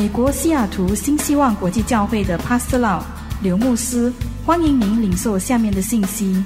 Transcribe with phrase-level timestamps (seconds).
[0.00, 3.02] 美国西雅图新希望国际教会的 Pastor Lau
[3.42, 4.10] 刘牧师，
[4.46, 6.42] 欢迎您领受下面的信息。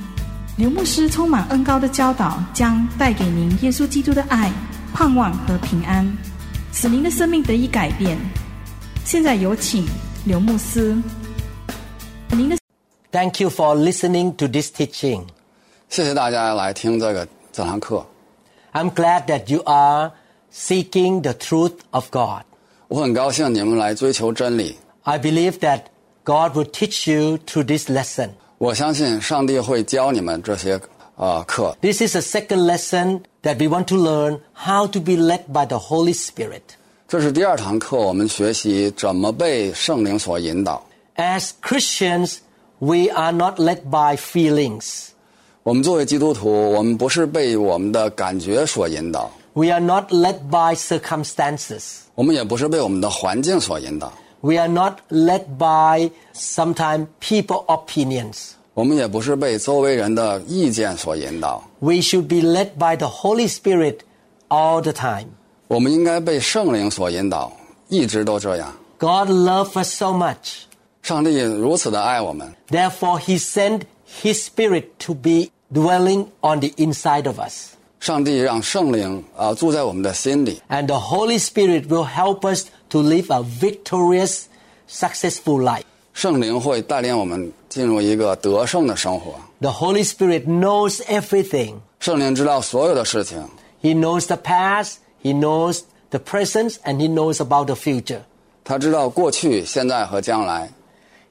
[0.56, 4.52] 刘牧师充满恩高的教导，将带给您耶稣基督的爱、
[4.92, 6.04] 盼望和平安，
[6.72, 8.18] 使您的生命得以改变。
[9.04, 9.86] 现在有请
[10.24, 11.00] 刘牧师。
[12.30, 12.56] 您的
[13.12, 15.26] Thank you for listening to this teaching.
[15.88, 18.04] 谢谢大家来听这个这堂课。
[18.72, 20.10] I'm glad that you are
[20.52, 22.42] seeking the truth of God.
[22.93, 24.75] 我很高兴你们来追求真理。
[25.03, 25.83] I believe that
[26.23, 28.29] God will teach you through this lesson.
[28.57, 30.79] 我相信上帝会教你们这些
[31.15, 31.75] 呃课。
[31.81, 35.65] This is the second lesson that we want to learn how to be led by
[35.65, 36.61] the Holy Spirit.
[37.07, 40.83] 这是第二堂课，我们学习怎么被圣灵所引导。
[41.15, 42.37] As Christians,
[42.77, 45.07] we are not led by feelings.
[45.63, 52.01] 我们作为基督徒，我们不是被我们的感觉所引导， We are not led by circumstances.
[52.15, 58.51] 我们也不是被我们的环境所引导， We are not led by sometimes people opinions.
[58.73, 61.63] 我们也不是被周围人的意见所引导。
[61.79, 63.99] We should be led by the Holy Spirit
[64.47, 65.27] all the time.
[65.67, 67.51] 我们应该被圣灵所引导，
[67.89, 68.73] 一直都这样。
[68.97, 70.63] God loved us so much.
[71.01, 73.81] 上帝如此的爱我们， Therefore, He sent
[74.21, 77.72] His Spirit to be dwelling on the inside of us.
[78.03, 84.43] 上帝让圣灵啊、住在我们的心里， And the Holy Spirit will help us to live a victorious,
[84.89, 85.83] successful life.
[86.13, 89.35] 圣灵会带领我们进入一个得胜的生活。
[89.59, 91.75] The Holy Spirit knows everything.
[91.99, 93.49] 圣灵知道所有的事情，
[93.81, 98.21] He knows the past, He knows the present, and He knows about the future.
[98.63, 100.71] 他知道过去、现在和将来，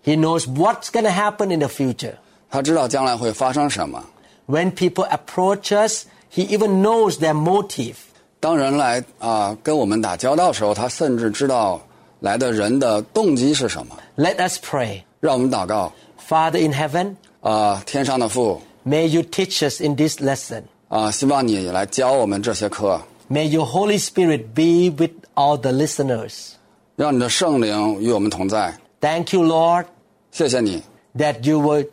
[0.04, 2.14] He knows what's going to happen in the future.
[2.50, 4.04] 他知道将来会发生什么。
[4.46, 7.96] When people approach us, He even knows their motive.
[8.40, 11.80] 当人来啊、跟我们打交道的时候，他甚至知道
[12.20, 13.96] 来的人的动机是什么。
[14.16, 15.02] Let us pray.
[15.20, 15.92] 让我们祷告
[16.28, 20.62] Father in heaven, 啊、天上的父 may you teach us in this lesson.
[20.88, 26.52] 啊、希望你来教我们这些课， May your Holy Spirit be with all the listeners.
[26.96, 28.78] 让你的圣灵与我们同在。
[29.00, 29.86] Thank you, Lord,
[30.30, 30.82] 谢谢你，
[31.16, 31.86] that you will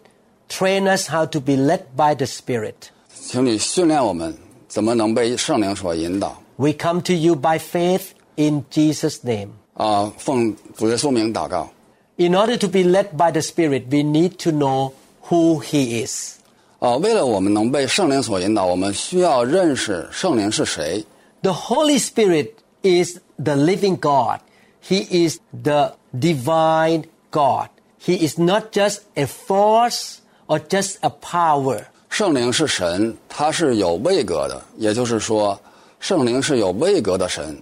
[0.50, 2.90] train us how to be led by the Spirit.
[3.30, 4.36] 请你训练我们
[4.68, 6.42] 怎么能被圣灵所引导。
[6.58, 9.50] We come to you by faith in Jesus' name.
[9.74, 11.70] 啊、奉主耶稣名祷告。
[12.18, 14.94] In order to be led by the Spirit, we need to know
[15.30, 16.36] who He is.
[16.80, 21.06] 啊、为了我们能被圣灵所引导，我们需要认识圣灵是谁。
[21.42, 22.52] The Holy Spirit
[22.84, 24.40] is the living God.
[24.88, 27.70] He is the divine God.
[28.00, 31.88] He is not just a force or just a power.
[32.11, 35.59] 圣灵是神，他是有位格的，也就是说，
[36.01, 37.57] 圣灵是有位格的神，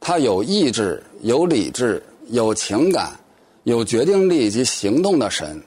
[0.00, 3.12] 他有意志、有理智、有情感、
[3.64, 5.60] 有决定力以及行动的神。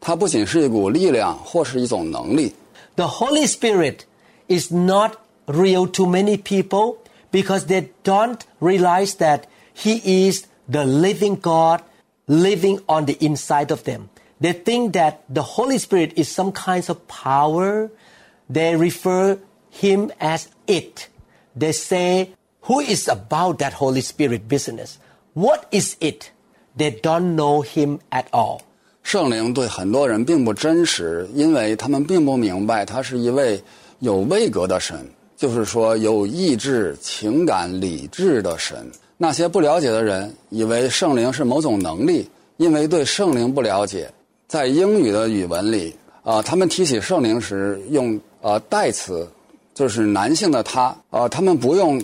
[0.00, 2.54] 他不仅是一股力量或是一种能力
[2.94, 4.00] ，The Holy Spirit
[4.48, 5.14] is not
[5.46, 6.98] real to many people
[7.32, 9.40] because they don't realize that
[9.74, 11.80] He is the living God
[12.26, 14.02] living on the inside of them.
[14.39, 17.89] They think that the Holy Spirit is some kind of power.
[18.49, 19.37] They refer
[19.71, 21.07] Him as it.
[21.55, 22.33] They say,
[22.63, 24.97] Who is about that Holy Spirit business?
[25.33, 26.31] What is it?
[26.75, 28.61] They don't know Him at all.
[29.03, 33.61] 圣灵对很多人并不真实，因为他们并不明白他是一位
[33.99, 34.97] 有位格的神，
[35.35, 38.89] 就是说有意志、情感、理智的神。
[39.17, 44.09] 那些不了解的人以为圣灵是某种能力，因为对圣灵不了解。
[44.47, 49.27] 在英语的语文里，啊、他们提起圣灵时用呃代词，
[49.73, 52.01] 就是男性的他，啊、他们不用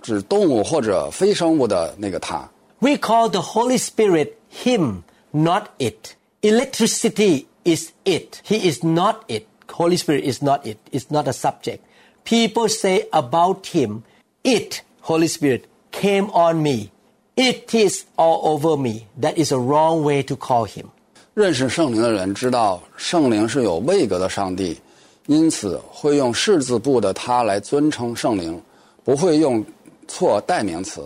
[0.00, 2.48] 指动物或者非生物的那个他。
[2.78, 5.02] We call the Holy Spirit Him,
[5.32, 6.14] not it.
[6.42, 8.40] Electricity is it.
[8.44, 9.44] He is not it.
[9.68, 10.78] Holy Spirit is not it.
[10.90, 11.80] It's not a subject.
[12.24, 14.02] People say about Him,
[14.42, 16.90] it, Holy Spirit, came on me.
[17.36, 19.06] It is all over me.
[19.18, 20.90] That is a wrong way to call Him.
[21.35, 24.79] 认识圣灵的人知道，圣灵是有位格的上帝，
[25.25, 28.57] 因此会用士字部的他来尊称圣灵，
[29.03, 29.61] 不会用
[30.07, 31.03] 错代名词。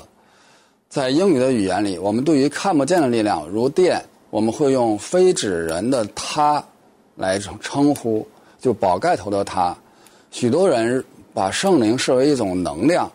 [0.88, 4.00] 在英语的语言里，我们对于看不见的力量，如电，
[4.30, 6.64] 我们会用非指人的他
[7.16, 8.24] 来称称呼，
[8.60, 9.76] 就宝盖头的他。
[10.30, 11.04] 许多人
[11.34, 13.12] 把圣灵视为一种能量，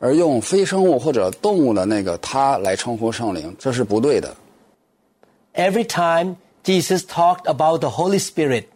[0.00, 4.36] 而用非生物或者动物的那个他来称呼圣灵，这是不对的。
[5.54, 6.34] Every time
[6.65, 8.69] Jesus talked about the Holy Spirit,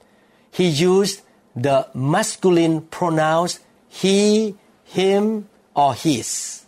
[0.52, 1.22] he used
[1.56, 6.62] the masculine pronouns he, him, or his.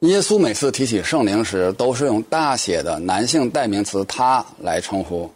[0.00, 5.30] 耶稣每次提起圣灵时，都是用大写的男性代名词“他”来称呼。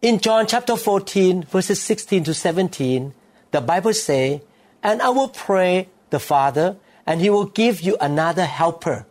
[0.00, 3.12] In John chapter 14, verses 16 to 17,
[3.52, 4.40] the Bible say,
[4.82, 6.74] And I will pray the Father,
[7.06, 9.04] and he will give you another helper,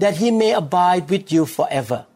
[0.00, 2.06] that he may abide with you forever.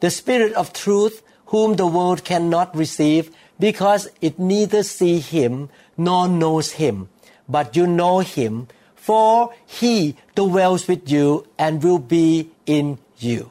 [0.00, 6.28] The Spirit of truth, whom the world cannot receive, because it neither see him nor
[6.28, 7.08] knows him.
[7.48, 13.46] But you know him, for he dwells with you and will be in you.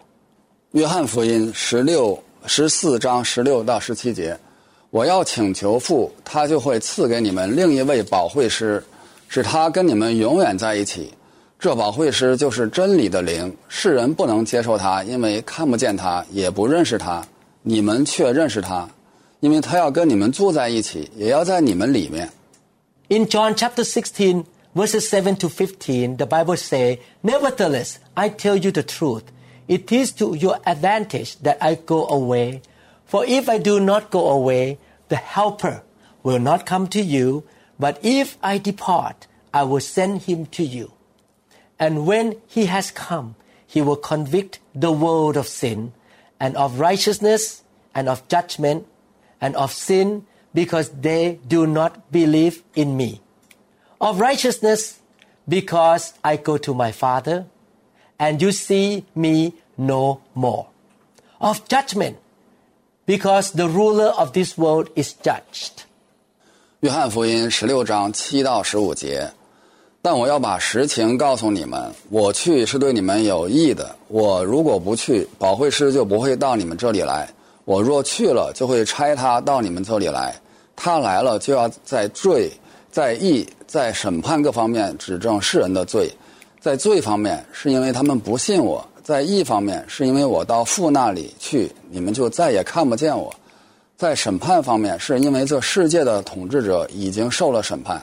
[0.72, 4.38] 约翰福音十六十四章十六到十七节，
[4.92, 8.84] 我要请求父，他就会赐给你们另一位保惠师，
[9.28, 11.12] 使他跟你们永远在一起。
[11.60, 17.22] 这保惠师就是真理的灵，世人不能接受他，因为看不见他，也不认识他。
[17.64, 18.90] 你们却认识他，
[19.40, 22.30] 因为他要跟你们住在一起，也要在你们里面。
[23.10, 28.72] In John chapter 16, verses 7 to 15, the Bible say, Nevertheless, I tell you
[28.72, 29.24] the truth.
[29.68, 32.62] It is to your advantage that I go away.
[33.06, 34.78] For if I do not go away,
[35.10, 35.84] the Helper
[36.24, 37.44] will not come to you.
[37.80, 40.92] But if I depart, I will send him to you.
[41.80, 43.36] And when he has come,
[43.66, 45.94] he will convict the world of sin
[46.44, 47.64] and of righteousness
[47.94, 48.88] and of judgment
[49.42, 53.22] and of sin because they do not believe in me.
[54.02, 55.00] Of righteousness
[55.48, 57.46] because I go to my Father
[58.18, 60.70] and you see me no more.
[61.42, 62.18] Of judgment
[63.06, 65.86] because the ruler of this world is judged.
[66.82, 69.34] 约翰福音十六章七到十五节，
[70.07, 73.97] 但我要把实情告诉你们，我去是对你们有益的。
[74.09, 77.27] 我如果不去，保惠师就不会到你们这里来；
[77.65, 80.35] 我若去了，就会差他到你们这里来。
[80.77, 82.53] 他来了，就要在罪、
[82.91, 86.13] 在义、在审判各方面指证世人的罪。
[86.61, 93.35] 在罪方面，是因为他们不信我；在义方面，是因为我到父那里去，你们就再也看不见我。
[93.97, 98.03] 在审判方面，是因为这世界的统治者已经受了审判。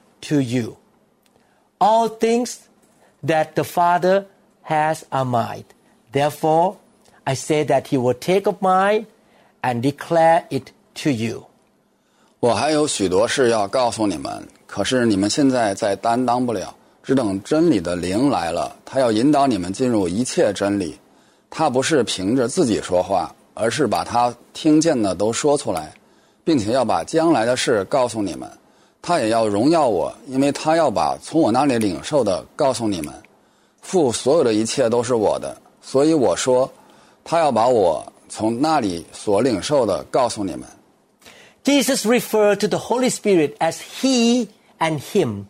[0.22, 0.76] to you.
[1.78, 2.58] All things
[3.22, 4.26] that the Father
[4.62, 5.64] has are mine.
[6.12, 6.76] Therefore,
[7.24, 9.06] I say that he will take of mine
[9.62, 10.72] and declare it
[11.02, 11.46] to you.
[12.40, 20.98] 我还有许多事要告诉你们，可是你们现在再担当不了，只等真理的灵来了，他要引导你们进入一切真理。
[21.50, 25.92] 他不是凭着自己说话，而是把他听见的都说出来，
[26.44, 28.50] 并且要把将来的事告诉你们。
[29.00, 33.14] 他也要荣耀我，因为他要把从我那里领受的告诉你们。
[33.80, 36.68] 父所有的一切都是我的，所以我说，
[37.22, 40.62] 他要把我从那里所领受的告诉你们。
[41.62, 44.48] Jesus referred to the Holy Spirit as He
[44.78, 45.46] and Him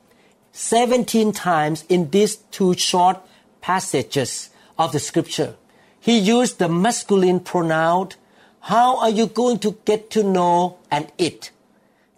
[0.52, 3.16] 17 times in these two short
[3.62, 5.54] passages of the Scripture.
[6.00, 8.10] He used the masculine pronoun.
[8.60, 11.50] How are you going to get to know and it?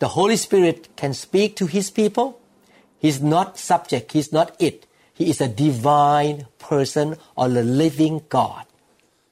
[0.02, 2.34] The Holy Spirit can speak to His people.
[3.00, 4.86] He's not subject, He's not it.
[5.16, 8.64] He is a divine person or the living God.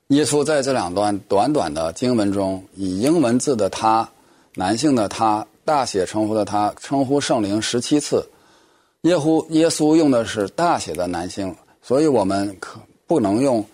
[0.08, 4.08] 耶稣在这两段短短的经文中，以英文字的“他”、
[4.54, 8.28] 男性的“他”、大写称呼的“他”称呼圣灵十七次。
[9.02, 13.64] 耶稣耶稣用的是大写的男性，所以我们可不能用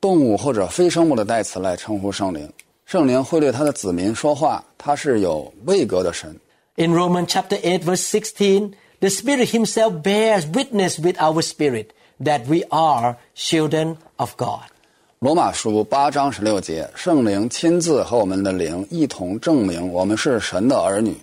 [0.00, 2.50] 动物或者非生物的代词来称呼圣灵。
[2.84, 6.38] 圣灵会对他的子民说话，他是有位格的神。
[6.76, 11.88] In Romans chapter 8 verse 16, the Spirit himself bears witness with our spirit
[12.22, 14.62] that we are children of God.
[15.20, 21.16] 罗马书八章十六节，圣灵亲自和我们的灵一同证明我们是神的儿女。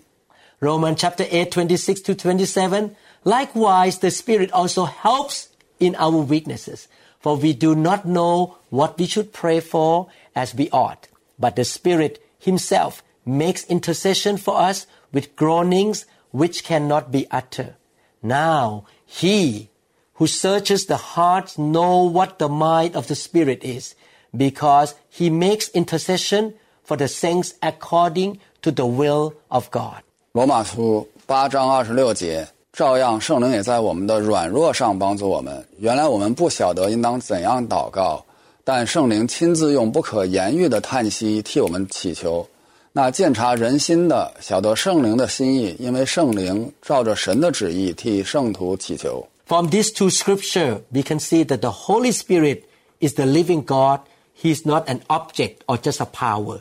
[0.59, 2.91] Romans chapter 8 26 to 27,
[3.23, 5.45] likewise the Spirit also helps
[5.79, 6.85] in our weaknesses,
[7.19, 11.07] for we do not know what we should pray for as we ought,
[11.41, 17.75] but the Spirit himself makes intercession for us with groanings which cannot be uttered.
[18.21, 19.69] Now he
[20.15, 23.95] who searches the hearts know what the mind of the Spirit is,
[24.35, 30.01] because he makes intercession for the saints according to the will of God.
[30.31, 35.65] 罗马书八章二十六节， 照样圣灵也在我们的软弱上帮助我们。
[35.79, 38.23] 原来我们不晓得应当怎样祷告，
[38.63, 42.47] 但圣灵亲自用不可言喻的叹息替我们祈求。
[42.91, 49.25] 那鉴察人心的，晓得圣灵的心意，因为圣灵照着神的旨意替圣徒祈求。
[49.45, 52.63] From these two scripture, we can see that the Holy Spirit
[52.99, 54.01] is the living God.
[54.35, 56.59] He is not an object or just a power.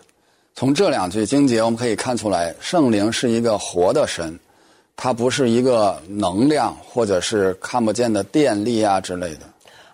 [0.54, 4.38] 从这两句经节，我们可以看出来，圣灵是一个活的神，
[4.94, 9.40] 它不是一个能量或者是看不见的电力啊之类的。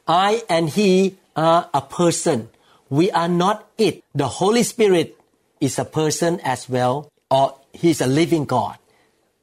[0.04, 2.48] I and He are a person.
[2.88, 4.02] We are not it.
[4.14, 5.16] The Holy Spirit
[5.60, 8.76] is a person as well, or He's a living God.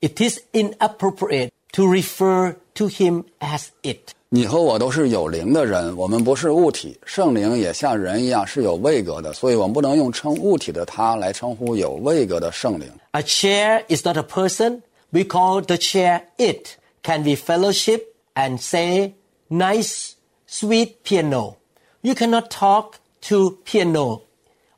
[0.02, 4.14] It is inappropriate to refer to Him as it.
[4.32, 6.96] 你和我都是有灵的人，我们不是物体。
[7.04, 12.88] 圣灵也像人一样是有位格的，所以我们不能用称物体的他来称呼有位格的圣灵。
[13.12, 14.84] A chair is not a person.
[15.10, 16.76] We call the chair it.
[17.02, 18.02] Can be fellowship
[18.36, 19.14] and say
[19.50, 20.12] nice,
[20.48, 21.56] sweet piano.
[22.04, 22.94] You cannot talk
[23.30, 24.22] to piano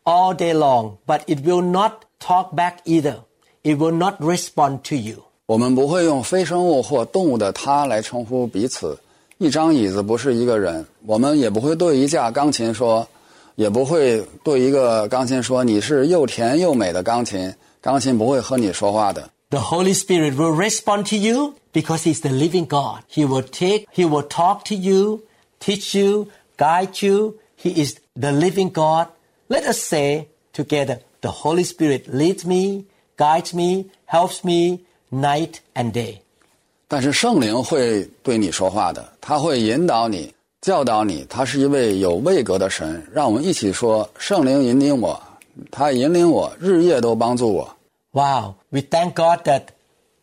[0.04, 3.18] all day long, but it will not talk back either.
[3.64, 5.24] It will not respond to you.
[5.46, 8.98] 我们不会用非生物或动物的他来称呼彼此。
[9.38, 13.08] 一张椅子不是一个人，我们也不会对一架钢琴说，
[13.56, 17.54] 也不会对一个钢琴说你是又甜又美的钢琴。
[17.82, 19.30] 钢琴不会和你说话的。
[19.50, 23.02] The Holy Spirit will respond to you because He's the living God.
[23.12, 25.22] He will take, He will talk to you,
[25.60, 27.36] teach you, guide you.
[27.56, 29.08] He is the living God.
[29.48, 32.86] Let us say together, the Holy Spirit leads me,
[33.18, 34.80] guides me, helps me
[35.12, 36.22] night and day.
[36.88, 41.26] 但是圣灵会对你说话的，他会引导你、教导你。
[41.30, 45.22] 他是一位有位格的神，让我们一起说：圣灵引领我，
[45.70, 47.78] 他引领我，日夜都帮助我。
[48.12, 49.68] Wow, we thank God that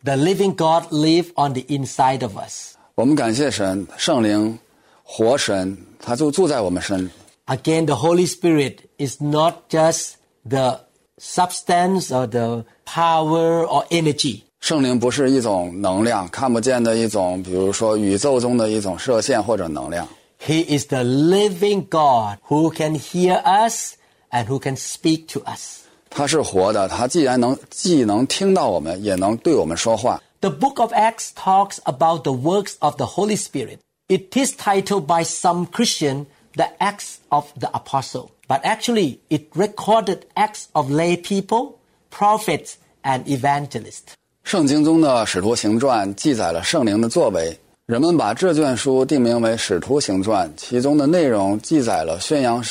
[0.03, 2.75] the living God live on the inside of us.
[2.93, 4.59] 我们感谢神，圣灵，
[5.03, 7.09] 活神，他就住在我们身。
[7.47, 10.13] Again, the Holy Spirit is not just
[10.47, 10.81] the
[11.17, 14.41] substance or the power or energy.
[14.59, 20.07] 圣灵不是一种能量，看不见的一种，比如说宇宙中的一种射线或者能量。
[20.45, 23.95] He is the living God who can hear us
[24.31, 25.79] and who can speak to us.
[26.09, 30.21] 他是活的，他既然能既能听到我们，也能对我们说话。
[30.41, 33.79] The book of Acts talks about the works of the Holy Spirit.
[34.07, 36.25] It is titled by some Christian
[36.55, 41.75] the Acts of the Apostle, but actually it recorded acts of lay people,
[42.09, 44.15] prophets, and evangelists.
[44.43, 52.63] 圣经中的《使徒行传》记载了圣灵的作为，人们把这卷书定名为《使徒行传》，其中的内容记载了宣扬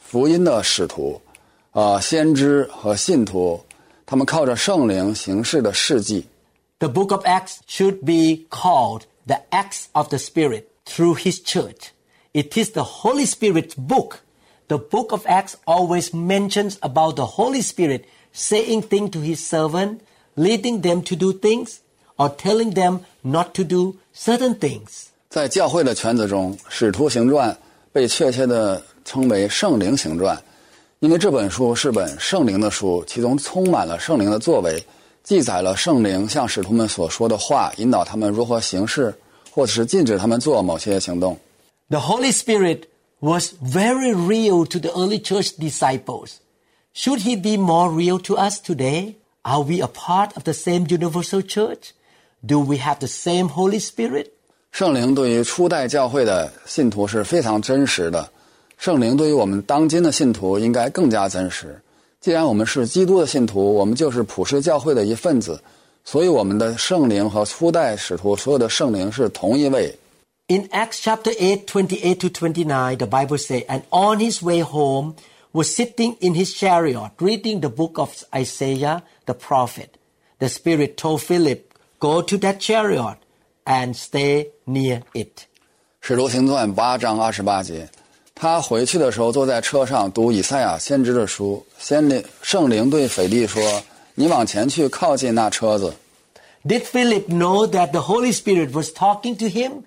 [0.00, 1.20] 福音的使徒、
[1.72, 3.64] 呃先知和信徒，
[4.04, 6.26] 他们靠着圣灵行事的事迹。
[6.80, 11.92] The book of Acts should be called the Acts of the Spirit through His church.
[12.32, 14.20] It is the Holy Spirit's book.
[14.68, 20.00] The book of Acts always mentions about the Holy Spirit saying things to His servant,
[20.36, 21.80] leading them to do things,
[22.16, 25.06] or telling them not to do certain things.
[25.28, 27.52] 在教会的圈子中，《使徒行传》
[27.92, 30.36] 被确切地称为《圣灵行传》，
[31.00, 34.84] 因为这本书是本圣灵的书，其中充满了圣灵的作为，
[35.24, 39.14] 记载了圣灵向使徒们所说的话，引导他们如何行事，
[39.54, 41.38] 或者是禁止他们做某些行动。
[41.88, 42.84] The Holy Spirit
[43.20, 46.34] was very real to the early church disciples.
[46.94, 49.14] Should He be more real to us today?
[49.42, 51.92] Are we a part of the same universal church?
[52.44, 54.28] Do we have the same Holy Spirit?
[54.70, 58.30] 圣灵对于初代教会的信徒是非常真实的，
[58.78, 61.80] 圣灵对于我们当今的信徒应该更加真实。
[62.20, 65.60] 既然我们是基督的信徒，我们就是普世教会的一份子，
[66.05, 69.97] 所以我们的圣灵和初代使徒所有的圣灵是同一位。
[70.47, 75.15] In Acts chapter 8, 28 to 29, the Bible says, And on his way home
[75.51, 79.97] was sitting in his chariot, reading the book of Isaiah the prophet.
[80.37, 83.17] The Spirit told Philip, Go to that chariot
[83.65, 85.47] and stay near it.
[86.01, 87.89] 使徒行传八章二十八节，
[88.35, 91.65] 他回去的时候坐在车上读以赛亚先知的书。
[91.79, 93.59] 先灵圣灵对腓利说。
[94.17, 95.93] 你往前去，靠近那车子。
[96.65, 99.83] Did Philip know that the Holy Spirit was talking to him?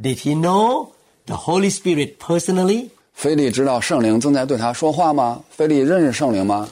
[0.00, 0.92] Did he know
[1.26, 2.90] the Holy Spirit personally?
[3.12, 5.42] 腓利知道圣灵正在对他说话吗？
[5.50, 6.68] 腓利认识圣灵吗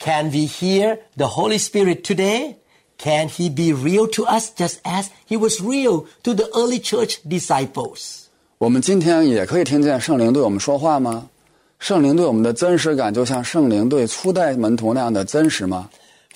[0.00, 2.56] ？Can we hear the Holy Spirit today?
[2.98, 7.18] Can he be real to us just as he was real to the early church
[7.26, 8.24] disciples?
[8.58, 11.28] 我们今天也可以听见圣灵对我们说话吗？
[11.78, 15.88] 圣灵对我们的真实感，就像圣灵对初代门徒那样的真实吗？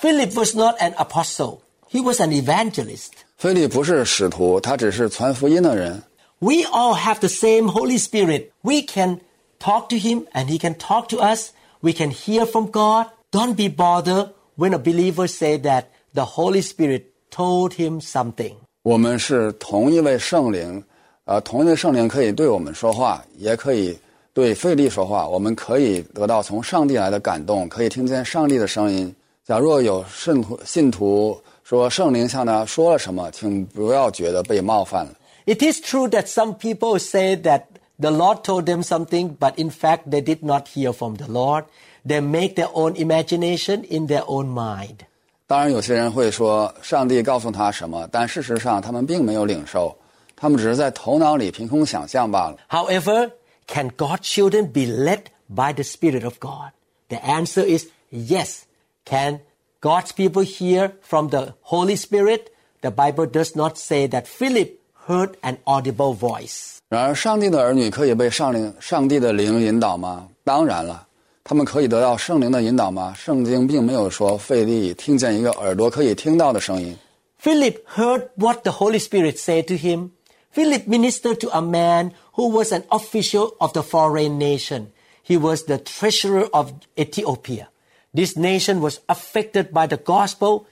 [0.03, 1.61] Philip was not an apostle.
[1.89, 3.13] He was an evangelist.
[3.39, 6.03] 腓利不是使徒，他只是传福音的人。
[6.41, 8.51] We all have the same Holy Spirit.
[8.63, 9.21] We can
[9.61, 11.51] talk to him and he can talk to us.
[11.83, 13.11] We can hear from God.
[13.31, 18.55] Don't be bothered when a believer say that the Holy Spirit told him something.
[18.83, 20.83] 我们是同一位圣灵，
[21.27, 23.97] 呃，同一位圣灵可以对我们说话，也可以
[24.35, 25.29] 对腓利说话。
[25.29, 29.15] 我们可以得到从上帝来的感动，可以听见上帝的声音，
[29.46, 35.14] 假若有信徒信徒说圣灵向他说了什么，请不要觉得被冒犯了。
[35.46, 37.64] It is true that some people say that
[38.00, 41.66] the Lord told them something, but in fact they did not hear from the Lord.
[42.06, 45.06] They make their own imagination in their own mind.
[45.48, 49.96] 当然，有些人会说上帝告诉他什么，但事实上他们并没有领受，
[50.36, 52.58] 他们只是在头脑里凭空想象罢了。
[52.70, 53.32] However,
[53.66, 56.72] can God's children be led by the Spirit of God?
[57.08, 58.64] The answer is yes.
[59.05, 59.41] Can
[59.81, 62.53] God's people hear from the Holy Spirit?
[62.83, 66.79] The Bible does not say that Philip heard an audible voice.
[66.89, 70.29] 然而，上帝的儿女可以被上灵、上帝的灵引导吗？
[70.45, 71.07] 当然了，
[71.43, 73.15] 他们可以得到圣灵的引导吗？
[73.17, 76.97] 圣经并没有说腓利听见一个耳朵可以听到的声音。
[77.43, 80.11] Philip heard what the Holy Spirit said to him.
[80.55, 84.93] Philip ministered to a man who was an official of the foreign nation.
[85.27, 87.69] He was the treasurer of Ethiopia.
[88.15, 90.67] This nation was affected by the gospel.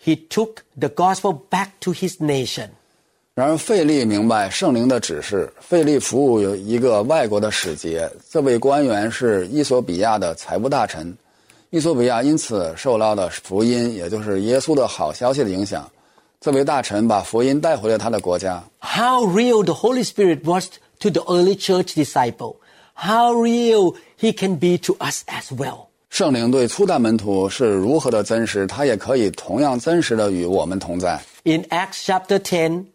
[0.00, 2.70] He took the gospel back to his nation.
[3.34, 5.52] 然而，腓利明白圣灵的指示。
[5.60, 11.16] 腓利服务有一个外国的使节，这位官员是伊索比亚的财务大臣。
[11.70, 15.88] 伊索比亚因此受到了福音，也就是耶稣的好消息的影响。
[16.40, 18.64] 这位大臣把福音带回了他的国家。
[18.80, 20.68] How real the Holy Spirit was
[21.00, 22.56] to the early church disciple!
[22.94, 25.87] How real he can be to us as well!
[26.09, 31.19] 圣灵对初代门徒是如何的真实，他也可以同样真实的与我们同在。
[31.43, 32.85] In Acts chapter 10,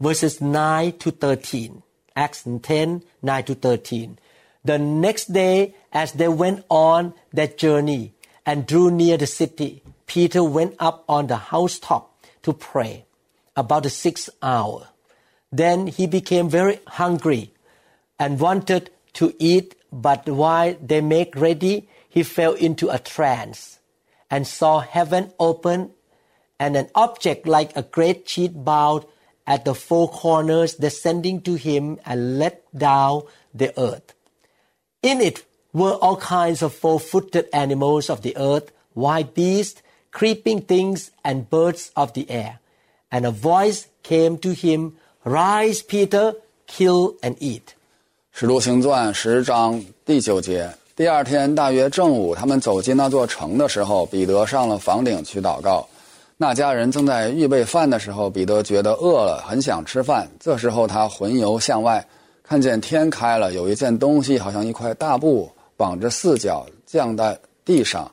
[0.00, 1.82] verses 9 to 13.
[2.14, 4.16] Acts 10, 9 to 13.
[4.64, 8.12] The next day, as they went on their journey
[8.44, 12.10] and drew near the city, Peter went up on the housetop
[12.42, 13.04] to pray
[13.54, 14.88] about the sixth hour.
[15.50, 17.52] Then he became very hungry
[18.18, 23.78] and wanted to eat, but while they make ready, he fell into a trance
[24.30, 25.90] and saw heaven open
[26.58, 29.06] and an object like a great sheet bowed
[29.46, 33.22] at the four corners descending to him and let down
[33.54, 34.14] the earth.
[35.02, 41.10] In it were all kinds of four-footed animals of the earth, wild beasts, creeping things,
[41.24, 42.58] and birds of the air.
[43.10, 46.34] And a voice came to him, Rise, Peter,
[46.66, 47.74] kill and eat.
[48.32, 50.72] 使徒行传十章第九节，
[51.03, 55.85] 第二天大约正午，他们走进那座城的时候，彼得上了房顶去祷告。
[56.37, 60.25] 那家人正在预备饭的时候，彼得觉得饿了，很想吃饭。
[60.39, 62.07] 这时候他魂游向外，
[62.41, 68.09] 看见天开了，有一件东西，好像一块大布，绑着四角降在地上，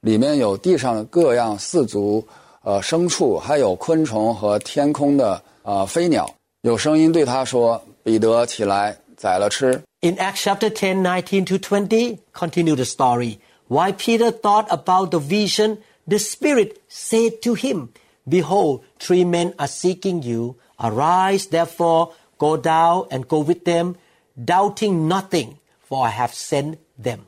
[0.00, 2.24] 里面有地上的各样四足
[2.62, 6.32] 呃牲畜，还有昆虫和天空的呃飞鸟。
[6.60, 13.39] 有声音对他说：“彼得，起来，宰了吃。” In Acts chapter 10, 19 to 20, continue the story.
[13.67, 17.89] While Peter thought about the vision, the Spirit said to him,
[18.27, 20.55] Behold, three men are seeking you.
[20.79, 23.95] Arise, therefore, go down and go with them,
[24.35, 27.19] doubting nothing, for I have sent them.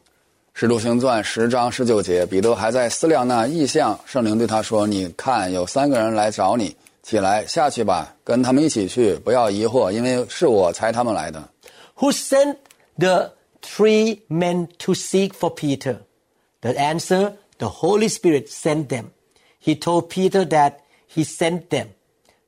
[0.54, 11.43] 使徒行传十章十九节，彼得还在思量那异象，圣灵对他说：“你看，有三个人来找你，起来下去吧，跟他们一起去，不要疑惑，因为是我差他们来的。
[12.00, 12.58] Who sent
[12.98, 16.00] the three men to seek for Peter?
[16.62, 19.12] The answer, the Holy Spirit sent them.
[19.60, 21.89] He told Peter that he sent them.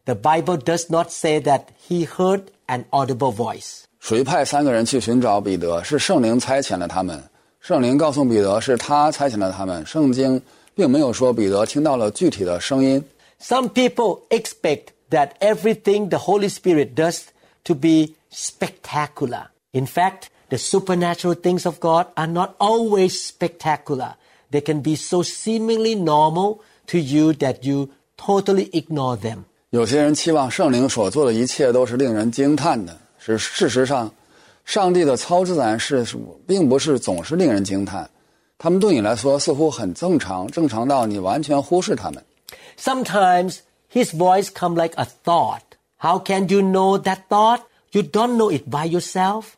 [0.05, 3.83] The Bible does not say that he heard an audible voice.
[3.99, 5.83] 谁派三个人去寻找彼得？
[5.83, 7.21] 是圣灵差遣了他们。
[7.59, 9.85] 圣灵告诉彼得是他差遣了他们。
[9.85, 10.41] 圣经
[10.75, 13.03] 并没有说彼得听到了具体的声音。
[13.41, 17.23] Some people expect that everything the Holy Spirit does
[17.63, 19.47] to be spectacular.
[19.71, 24.15] In fact, the supernatural things of God are not always spectacular.
[24.49, 29.45] They can be so seemingly normal to you that you totally ignore them.
[29.71, 34.09] 有些人期望圣灵所做的一切都是令人惊叹的，是事实上，
[34.63, 38.09] 上帝的超自然事物并不是总是令人惊叹，
[38.57, 42.23] 他们对你来说似乎很正常，正常到你完全忽视他们。
[42.79, 43.57] Sometimes
[43.91, 45.61] his voice come like a thought.
[46.01, 47.61] How can you know that thought?
[47.91, 49.55] You don't know it by yourself.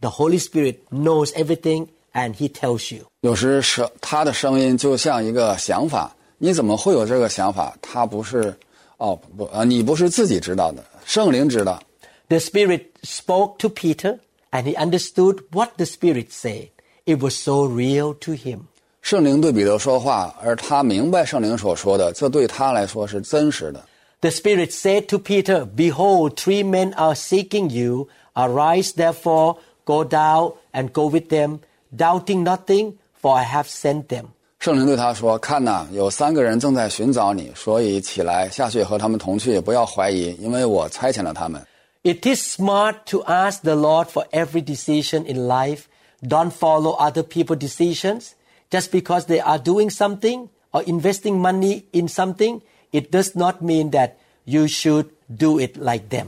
[0.00, 3.04] The Holy Spirit knows everything and he tells you.
[3.20, 7.76] 有时是他的声音就像一个想法，你怎么会有这个想法？
[7.82, 8.56] 他不是
[8.96, 11.80] 哦不啊，你不是自己知道的，圣灵知道。
[12.28, 14.18] The Spirit spoke to Peter,
[14.50, 16.68] and he understood what the Spirit said.
[17.04, 18.60] It was so real to him.
[19.02, 23.84] 圣灵对彼得说话，而他明白圣灵所说的，这对他来说是真实的。
[24.20, 28.08] The Spirit said to Peter, Behold, three men are seeking you.
[28.36, 31.60] Arise, therefore, go down and go with them,
[31.94, 34.28] doubting nothing, for I have sent them.
[34.60, 41.60] 圣灵对他说：“看呐，有三个人正在寻找你，所以起来下去和他们同去，不要怀疑，因为我差遣了他们。
[42.04, 45.82] It is smart to ask the Lord for every decision in life.
[46.22, 48.34] Don't follow other people's decisions.
[48.70, 53.90] Just because they are doing something or investing money in something, it does not mean
[53.90, 54.12] that
[54.44, 56.26] you should do it like them.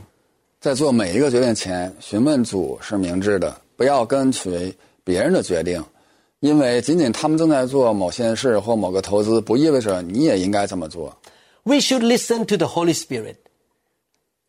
[0.61, 5.85] 在做每一个决定前，询问主是明智的，不要跟随别人的决定，
[6.41, 11.15] 因为仅仅他们正在做某件事或某个投资，不意味着你也应该这么做。
[11.65, 13.37] We should listen to the Holy Spirit.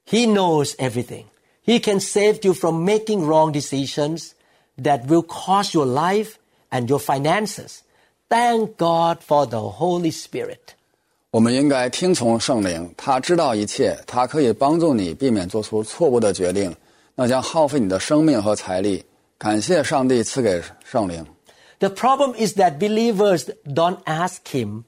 [0.06, 1.26] He knows everything.
[1.65, 4.32] He can save you from making wrong decisions
[4.78, 6.36] that will cost your life
[6.70, 7.82] and your finances.
[8.30, 10.76] Thank God for the Holy Spirit.
[11.32, 16.74] 我们应该听从圣灵，他知道一切，他可以帮助你避免做出错误的决定，
[17.13, 19.04] 那将耗费你的生命和财力。
[19.38, 21.26] 感谢上帝赐给圣灵。
[21.80, 24.84] The problem is that believers don't ask Him,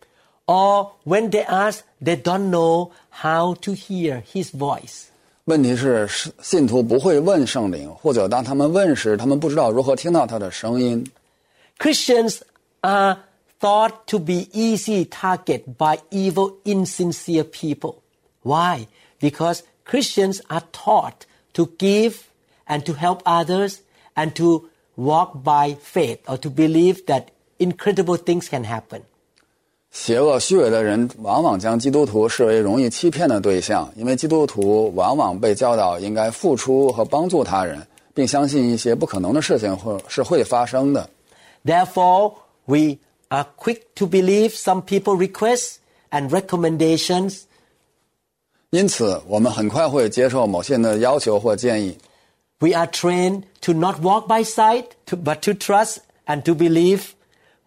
[0.45, 5.07] or when they ask, they don't know how to hear His voice.
[5.43, 11.05] 问题是，是信徒不会问圣灵，或者当他们问时，他们不知道如何听到他的声音。
[11.77, 12.39] Christians
[12.79, 13.17] are
[13.61, 17.95] thought to be easy target by evil, insincere people.
[18.43, 18.87] Why?
[19.19, 22.29] Because Christians are taught to give
[22.67, 23.79] and to help others
[24.15, 29.01] and to walk by faith or to believe that incredible things can happen.
[29.89, 37.81] 邪恶虚伪的人往往将基督徒视为容易欺骗的对象，因为基督徒往往被教导应该付出和帮助他人，
[38.13, 41.09] 并相信一些不可能的事情会是会发生的。
[41.65, 42.33] Therefore,
[42.65, 42.97] we
[43.31, 45.77] are quick to believe some people requests
[46.11, 47.41] and recommendations
[48.71, 51.97] 因此，我们很快会接受某些人的要求或建议。
[52.59, 57.13] We are trained to not walk by sight, to, but to trust and to believe.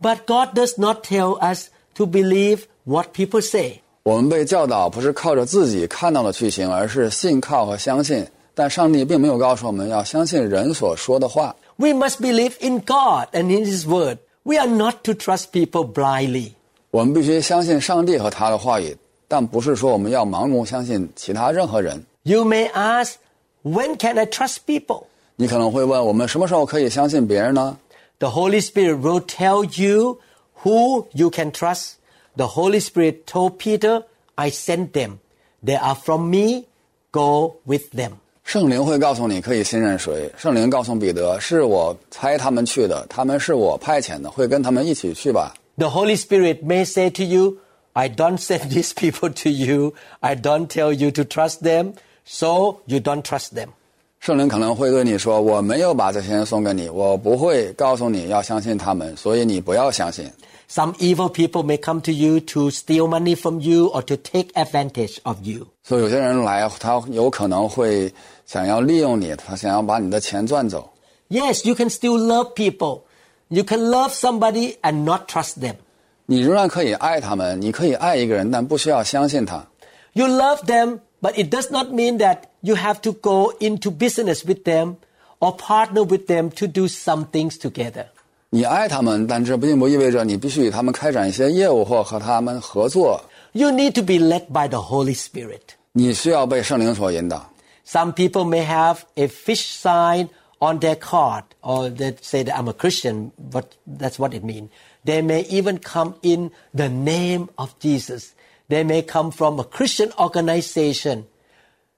[0.02, 3.80] But God does not tell us to believe what people say.
[4.02, 8.26] 我们被教导不是靠着自己看到的去行，而是信靠和相信。
[8.54, 11.56] 但上帝并没有告诉我们要相信人所说的话。
[11.76, 14.18] We must believe in God and in His Word.
[14.44, 16.52] We are not to trust people blindly.
[16.90, 18.96] 我们必须相信上帝和他的话语，
[19.28, 22.04] 但不是说我们要盲目相信其他任何人。
[22.22, 23.14] You may ask,
[23.62, 25.04] when can I trust people?
[25.36, 27.78] 你可能会问，我们什么时候可以相信别人呢？
[28.18, 30.18] The Holy Spirit will tell you
[30.62, 31.92] who you can trust.
[32.36, 35.18] The Holy Spirit told Peter, I sent them.
[35.64, 36.64] They are from me.
[37.12, 38.12] Go with them.
[38.44, 40.30] 圣灵会告诉你可以信任谁。
[40.36, 45.54] 圣灵告诉彼得，是我差他们去的，他们是我派遣的，会跟他们一起去吧。
[45.76, 47.58] The Holy Spirit may say to you,
[47.92, 49.94] I don't send these people to you.
[50.20, 51.94] I don't tell you to trust them.
[52.24, 53.68] So you don't trust them.
[54.20, 60.30] 圣灵可能会对你说：“我没有把这些人送给你，我不会告诉你要相信他们，所以你不要相信。
[60.68, 64.52] Some evil people may come to you to steal money from you or to take
[64.52, 65.66] advantage of you.
[65.82, 68.12] ”所以有些人来，他有可能会
[68.46, 70.90] 想要利用你，他想要把你的钱赚走。
[71.28, 73.02] Yes, you can still love people.
[73.48, 75.76] You can love somebody and not trust them.
[76.26, 79.66] 你仍然可以爱他们，你可以爱一个人，但不需要相信他。
[80.12, 84.44] You love them, but it does not mean that you have to go into business
[84.44, 84.96] with them
[85.38, 88.06] or partner with them to do some things together.
[88.50, 93.20] 你爱他们，但这并不意味着你必须与他们开展一些业务或和他们合作。
[93.52, 95.60] You need to be led by the Holy Spirit.
[95.92, 97.48] 你需要被圣灵所引导。
[97.84, 100.28] Some people may have a fish sign
[100.60, 104.70] on their card, or they say that I'm a Christian, but that's what it means.
[105.04, 108.34] They may even come in the name of Jesus.
[108.68, 111.24] They may come from a Christian organization.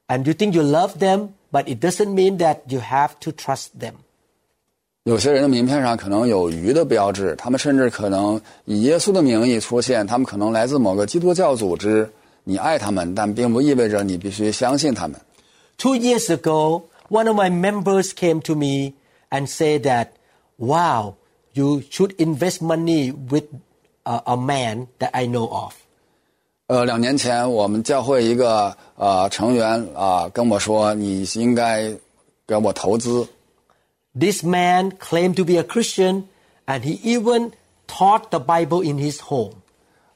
[0.09, 3.79] And you think you love them, but it doesn't mean that you have to trust
[3.79, 3.95] them.
[5.05, 12.09] 有些人的名片上可能有鱼的标志，他们甚至可能以耶稣的名义出现，他们可能来自某个基督教组织。
[12.45, 15.21] 你爱他们，但并不意味着你必须相信他们。
[15.79, 18.95] Two years ago, one of my members came to me
[19.31, 20.12] and said that,
[20.59, 21.17] wow,
[21.55, 23.45] you should invest money with
[24.07, 25.75] a, a man that I know of.
[26.69, 31.93] 呃，两年前我们教会一个呃成员啊、跟我说，你应该
[32.47, 33.27] 给我投资。
[34.19, 36.25] This man claimed to be a Christian
[36.67, 37.53] and he even
[37.87, 39.55] taught the Bible in his home.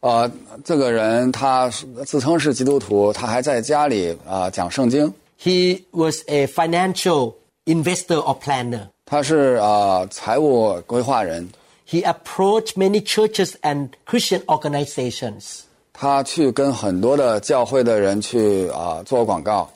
[0.00, 0.30] 呃，
[0.64, 1.68] 这个人他
[2.06, 5.12] 自称是基督徒，他还在家里啊、讲圣经。
[5.40, 8.88] He was a financial investor or planner.
[9.04, 11.50] 他是啊、财务规划人，
[11.88, 15.60] He approached many churches and Christian organizations.
[15.92, 19.70] 他去跟很多的教会的人去啊、做广告。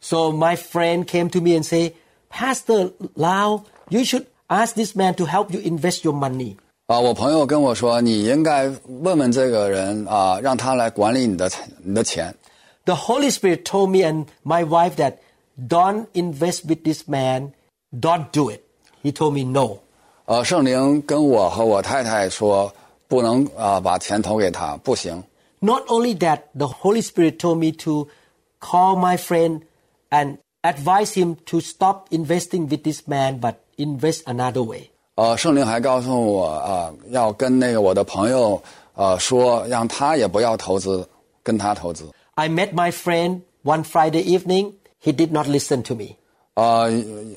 [0.00, 1.94] So my friend came to me and say,
[2.30, 6.56] Pastor Lau, you should ask this man to help you invest your money.
[6.86, 12.34] 啊，我朋友跟我说，你应该问问这个人啊，让他来管理你的财你的钱。
[12.88, 15.18] The Holy Spirit told me and my wife that
[15.56, 17.52] don't invest with this man,
[17.98, 18.62] don't do it.
[19.02, 19.78] He told me no.
[20.26, 22.72] 呃，圣灵跟我和我太太说，
[23.08, 25.22] 不能啊把钱投给他，不行。
[25.60, 28.08] Not only that, the Holy Spirit told me to
[28.60, 29.62] call my friend
[30.10, 34.90] and advise him to stop investing with this man but invest another way.
[35.16, 38.60] 呃，圣灵还告诉我啊，要跟那个我的朋友
[38.94, 41.06] 呃说，让他也不要投资，
[41.42, 42.10] 跟他投资。
[42.38, 44.74] I met my friend one Friday evening.
[45.00, 46.16] He did not listen to me.
[46.54, 46.90] 呃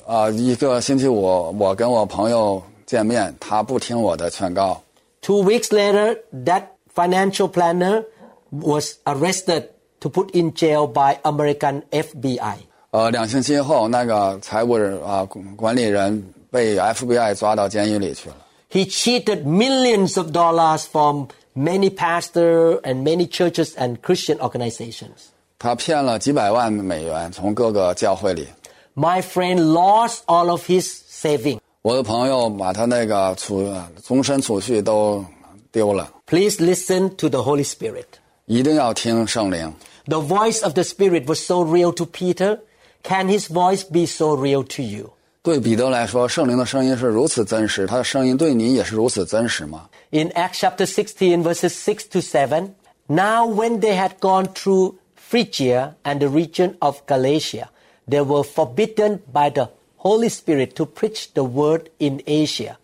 [0.06, 1.22] 呃，一个星期五，
[1.58, 4.80] 我跟我朋友见面，他不听我的劝告。
[5.20, 6.62] Two weeks later, that
[6.94, 8.04] financial planner
[8.50, 9.64] was arrested
[10.00, 12.54] to put in jail by American FBI.
[12.92, 18.36] 呃，两星期后，那个财务人啊、管理人被 FBI 抓到监狱里去了。
[18.70, 25.30] He cheated millions of dollars from many pastors and many churches and Christian organizations.
[25.58, 28.46] 他骗了几百万美元从各个教会里。
[28.94, 31.58] My friend lost all of his saving.
[31.82, 33.72] 我的朋友把他那个储
[34.04, 35.24] 终身储蓄都
[35.72, 36.10] 丢了。
[36.26, 38.06] Please listen to the Holy Spirit.
[38.46, 39.72] 一定要听圣灵。
[40.06, 42.60] The voice of the Spirit was so real to Peter.
[43.02, 45.12] Can his voice be so real to you?
[45.42, 49.88] 对彼得来说，圣灵的声音是如此真实，他的声音对你也是如此真实吗？
[50.10, 52.74] In Acts chapter 16, verses 6 to 7,
[53.06, 57.68] now when they had gone through Phrygia and the region of Galatia,
[58.06, 62.78] they were forbidden by the Holy Spirit to preach the word in Asia.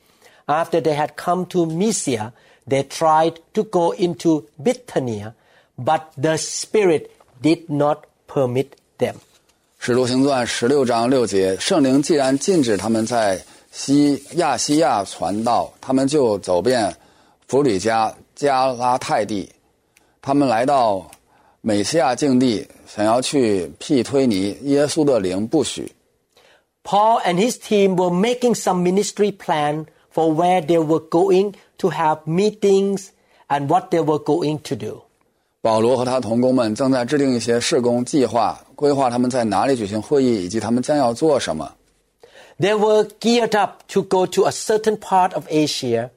[0.46, 2.32] After they had come to Mysia,
[2.66, 5.34] they tried to go into Bithynia,
[5.78, 7.10] but the Spirit
[7.42, 9.20] did not permit them.
[9.81, 16.93] 使徒行传十六章六节，圣灵既然禁止他们在西亚西亚传道，他们就走遍
[17.47, 19.49] 弗里加、加拉泰地。
[20.21, 21.09] 他们来到
[21.61, 25.89] 美西亚境地，想要去庇推尼，耶稣的灵不许。
[26.83, 32.19] Paul and his team were making some ministry plan for where they were going to have
[32.25, 33.11] meetings
[33.47, 35.03] and what they were going to do.
[35.60, 41.74] 保罗和他同工们正在制定一些事工计划，规划他们在哪里举行会议，以及他们将要做什么。
[42.58, 46.10] They were geared up to go to a certain part of Asia.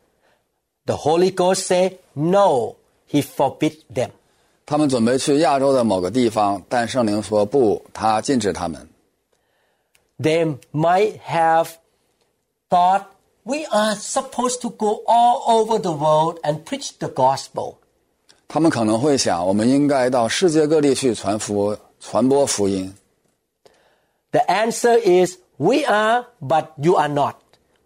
[0.86, 2.76] The Holy Ghost said, No,
[3.10, 4.10] he forbid them.
[4.66, 8.88] 他们准备去亚洲的某个地方，但圣灵说不，他禁止他们。
[10.20, 11.70] They might have
[12.70, 13.06] thought,
[13.44, 17.76] We are supposed to go all over the world and preach the gospel.
[18.52, 22.94] 他们可能会想，我们应该到世界各地去传福传播福音。
[24.32, 27.36] The answer is, We are, but you are not.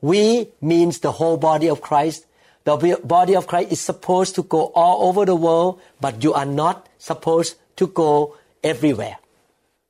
[0.02, 2.24] We means the whole body of Christ.
[2.66, 6.46] The body of Christ is supposed to go all over the world, but you are
[6.46, 9.16] not supposed to go everywhere.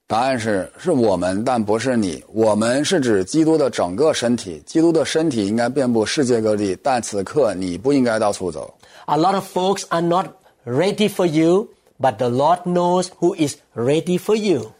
[0.07, 2.23] 答案是：是我们，但不是你。
[2.31, 8.73] 我们是指基督的整个身体，基督的身体应该遍布世界各地，但此刻你不应该到处走。
[9.05, 10.27] A lot of folks are not
[10.65, 14.71] ready for you, but the Lord knows who is ready for you.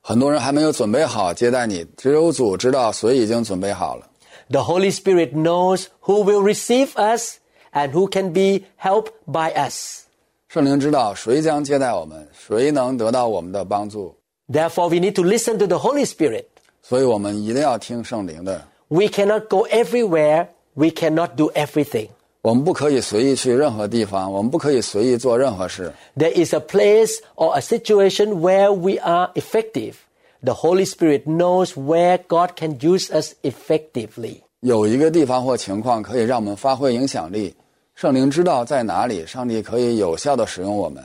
[0.00, 4.08] 很多人还没有准备好接待你，只有主知道谁已经准备好了。
[4.50, 7.38] The Holy Spirit knows who will receive us
[7.72, 10.00] and who can be helped by us.
[10.48, 14.14] 圣灵知道谁将接待我们，谁能得到我们的帮助，
[14.50, 16.44] Therefore, we need to listen to the Holy Spirit.
[16.82, 18.66] 所以我们一定要听圣灵的。
[18.88, 20.48] We cannot go everywhere.
[20.74, 22.08] We cannot do everything.
[22.46, 25.92] 我们不可以随意去任何地方，我们不可以随意做任何事。
[26.16, 29.94] There is a place or a situation where we are effective.
[30.42, 34.42] The Holy Spirit knows where God can use us effectively.
[34.60, 37.54] 有一个地方或情况可以让我们发挥影响力，
[37.94, 41.04] 圣灵知道在哪里，上帝可以有效的使用我们。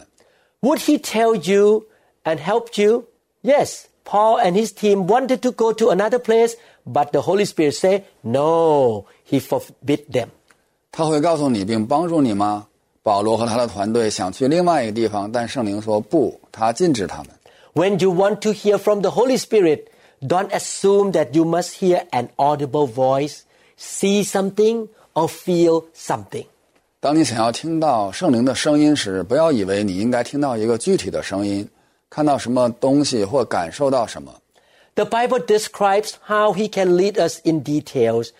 [0.62, 1.86] Would he tell you
[2.24, 3.06] and help you?
[3.44, 3.84] Yes.
[4.04, 8.04] Paul and his team wanted to go to another place, but the Holy Spirit said,
[8.24, 10.30] no, he forbid them.
[10.92, 12.68] 他会告诉你并帮助你吗？
[13.04, 17.28] 保罗和他的团队想去另外一个地方，但圣灵说不，他禁止他们。
[17.74, 19.86] When you want to hear from the Holy Spirit,
[20.20, 23.42] don't assume that you must hear an audible voice,
[23.78, 26.46] see something, or feel something.
[27.00, 31.70] 当你想要听到圣灵的声音时，不要以为你应该听到一个具体的声音，
[32.10, 34.34] 看到什么东西或感受到什么。
[34.96, 38.32] The Bible describes how He can lead us in details.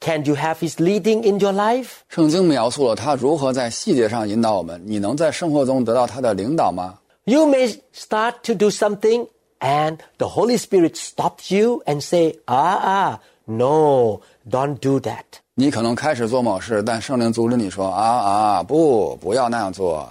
[0.00, 2.02] Can you have His leading in your life?
[2.08, 4.82] 圣经描述了他如何在细节上引导我们。
[4.84, 6.98] 你能在生活中得到他的领导吗？
[7.24, 9.28] You may start to do something
[9.60, 15.24] and the Holy Spirit stops you and say, ah, ah, no, don't do that.
[15.54, 20.06] 你可能开始做某事，但圣灵阻止你说啊啊，不，不要那样做。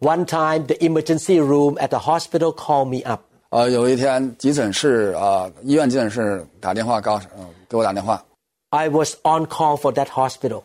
[0.00, 3.20] One time, the emergency room at the hospital called me up.
[3.50, 8.22] 呃，有一天急诊室啊、呃医院急诊室打电话告、呃给我打电话
[8.70, 10.62] I was on call for that hospital.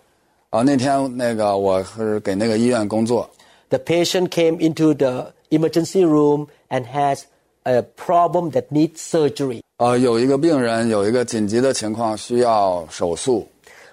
[0.50, 3.30] 啊、那天那个我是给那个医院工作，
[3.70, 7.24] The patient came into the emergency room and has
[7.64, 9.62] a problem that needs surgery.
[9.78, 13.48] 呃，有一个病人有一个紧急的情况需要手术。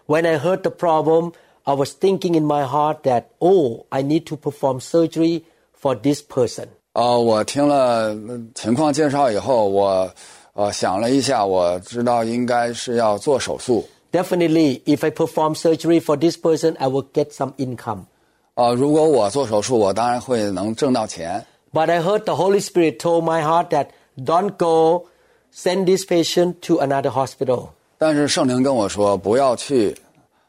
[0.07, 4.25] When I heard the problem, I was thinking in my heart that, oh, I need
[4.25, 5.43] to perform surgery
[5.81, 6.67] for this person.
[6.95, 10.11] 呃，我听了呃情况介绍以后，我
[10.55, 13.87] 呃想了一下，我知道应该是要做手术。
[14.13, 18.07] Definitely, if I perform surgery for this person, I will get some income.
[18.55, 21.45] 呃，如果我做手术，我当然会能挣到钱。
[21.73, 25.09] But I heard the Holy Spirit told my heart that don't go,
[25.55, 27.69] send this patient to another hospital.
[27.99, 29.95] 但是圣灵跟我说不要去，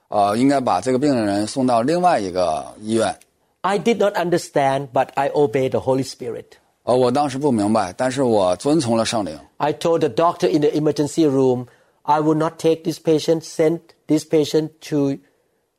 [0.08, 3.14] 呃，应该把这个病人送到另外一个医院。
[3.62, 6.46] I did not understand, but I obeyed the Holy Spirit.
[6.84, 9.38] 呃，我当时不明白，但是我遵从了圣灵。
[9.58, 11.66] I told the doctor in the emergency room,
[12.04, 15.20] I will not take this patient, send this patient to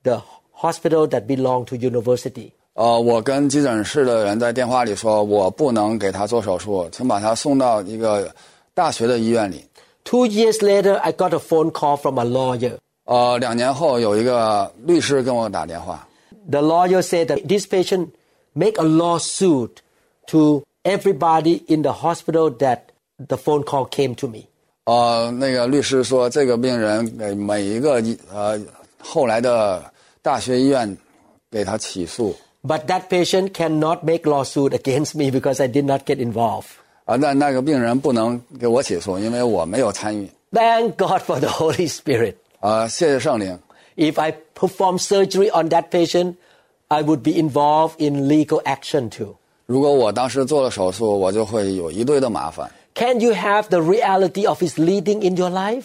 [0.02, 0.22] the
[0.52, 2.52] hospital that belong to university.
[2.74, 8.32] 呃，我跟急诊室的人在电话里说，我不能给他做手术，请把他送到一个
[8.72, 9.64] 大学的医院里。
[10.04, 12.78] Two years later, I got a phone call from a lawyer.
[13.04, 16.06] 呃，两年后有一个律师跟我打电话，
[16.48, 18.10] The lawyer said that this patient
[18.52, 19.70] make a lawsuit
[20.28, 22.82] to everybody in the hospital that
[23.18, 24.46] the phone call came to me.
[24.84, 28.58] 呃，那个律师说，这个病人给每一个医呃
[28.98, 29.82] 后来的
[30.22, 30.96] 大学医院
[31.50, 36.66] 给他起诉 But that patient cannot make lawsuit against me because I did not get involved.
[37.04, 40.28] 啊，但那个病人不能给我起诉，因为我没有参与。
[40.52, 42.34] Thank God for the Holy Spirit.
[42.60, 43.58] 啊，谢谢圣灵。
[43.96, 46.34] If I perform surgery on that patient,
[46.88, 49.36] I would be involved in legal action too.
[49.66, 52.70] 如果我当时做了手术，我就会有一堆的麻烦。
[52.94, 55.84] Can you have the reality of His leading in your life?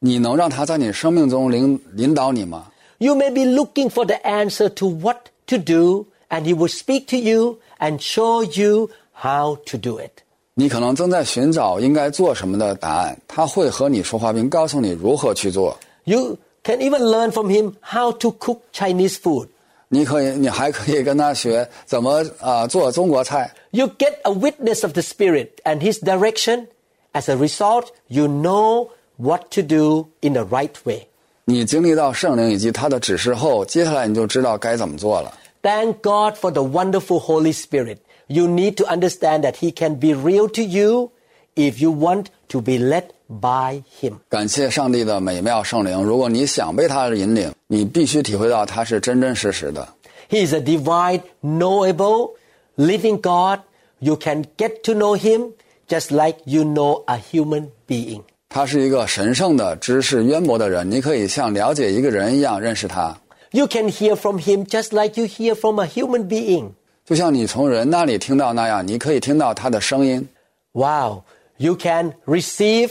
[0.00, 2.66] 你能让他在你生命中领引导你吗？
[2.98, 7.06] You may be looking for the answer to what to do, and He will speak
[7.08, 10.10] to you and show you how to do it.
[10.54, 15.78] 你可能正在寻找应该做什么的答案，他会和你说话，并告诉你如何去做。
[16.04, 19.48] You can even learn from Him how to cook Chinese food.
[19.92, 23.50] 你可以，你还可以跟他学怎么啊、做中国菜。
[23.70, 26.66] You get a witness of the Spirit and His direction.
[27.14, 31.06] As a result, you know what to do in the right way.
[31.46, 35.32] 你经历到圣灵以及他的指示后，接下来你就知道该怎么做了。
[35.62, 37.98] Thank God for the wonderful Holy Spirit.
[38.26, 41.10] You need to understand that He can be real to you
[41.56, 44.14] if you want to be led by Him.
[44.28, 46.02] 感谢上帝的美妙圣灵。
[46.02, 49.86] 如果你想被他的引领，你必须体会到他是真真实实的。
[50.30, 52.32] He is a divine, knowable,
[52.76, 53.60] living God.
[53.98, 55.52] You can get to know Him
[55.88, 58.22] just like you know a human being.
[58.48, 63.18] 他是一个神圣的、知识渊博的人，你可以像了解一个人一样认识他，
[63.50, 66.70] You can hear from Him just like you hear from a human being.
[67.04, 70.28] 就像你从人那里听到那样，你可以听到他的声音。
[70.72, 71.22] Wow.
[71.56, 72.90] You can receive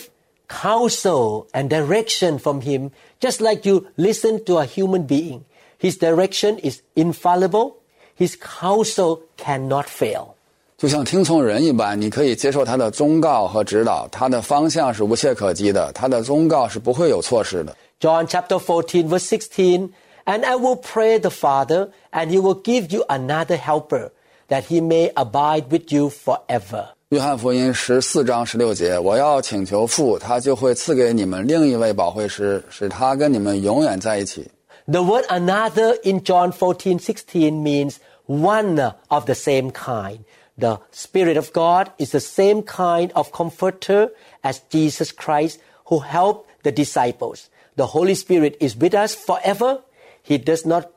[0.52, 5.42] counsel and direction from Him just like you listen to a human being.
[5.78, 7.78] His direction is infallible.
[8.16, 10.36] His counsel cannot fail.
[10.78, 17.76] 就像听从人一般，你可以接受他的忠告和指导，他的方向是无懈可击的，他的忠告是不会有错失的。
[18.00, 19.90] John chapter 14, verse 16.
[20.26, 24.12] And I will pray the Father, and he will give you another helper,
[24.50, 26.90] that he may abide with you forever.
[27.12, 34.50] 约翰福音十四章十六节，我要请求父，他就会赐给你们另一位保惠师，使他跟你们永远在一起。
[34.88, 37.96] The word another in John 14, 16 means
[38.26, 40.20] one of the same kind.
[40.58, 46.48] The Spirit of God is the same kind of comforter as Jesus Christ who helped
[46.64, 47.50] the disciples.
[47.76, 49.82] The Holy Spirit is with us forever.
[50.24, 50.90] He does not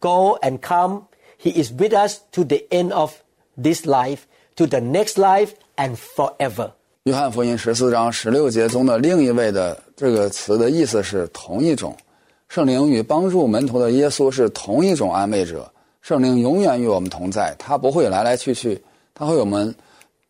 [0.00, 1.08] go and come.
[1.36, 3.22] He is with us to the end of
[3.56, 6.70] this life, to the next life, and forever.
[7.04, 11.96] 约翰福音十四章十六节中的另一位的这个词的意思是同一种，
[12.48, 15.70] 圣灵与帮助门徒的耶稣是同一种安慰者，
[16.02, 18.82] 圣灵永远与我们同在，他不会来来去去，
[19.14, 19.74] 他会我们，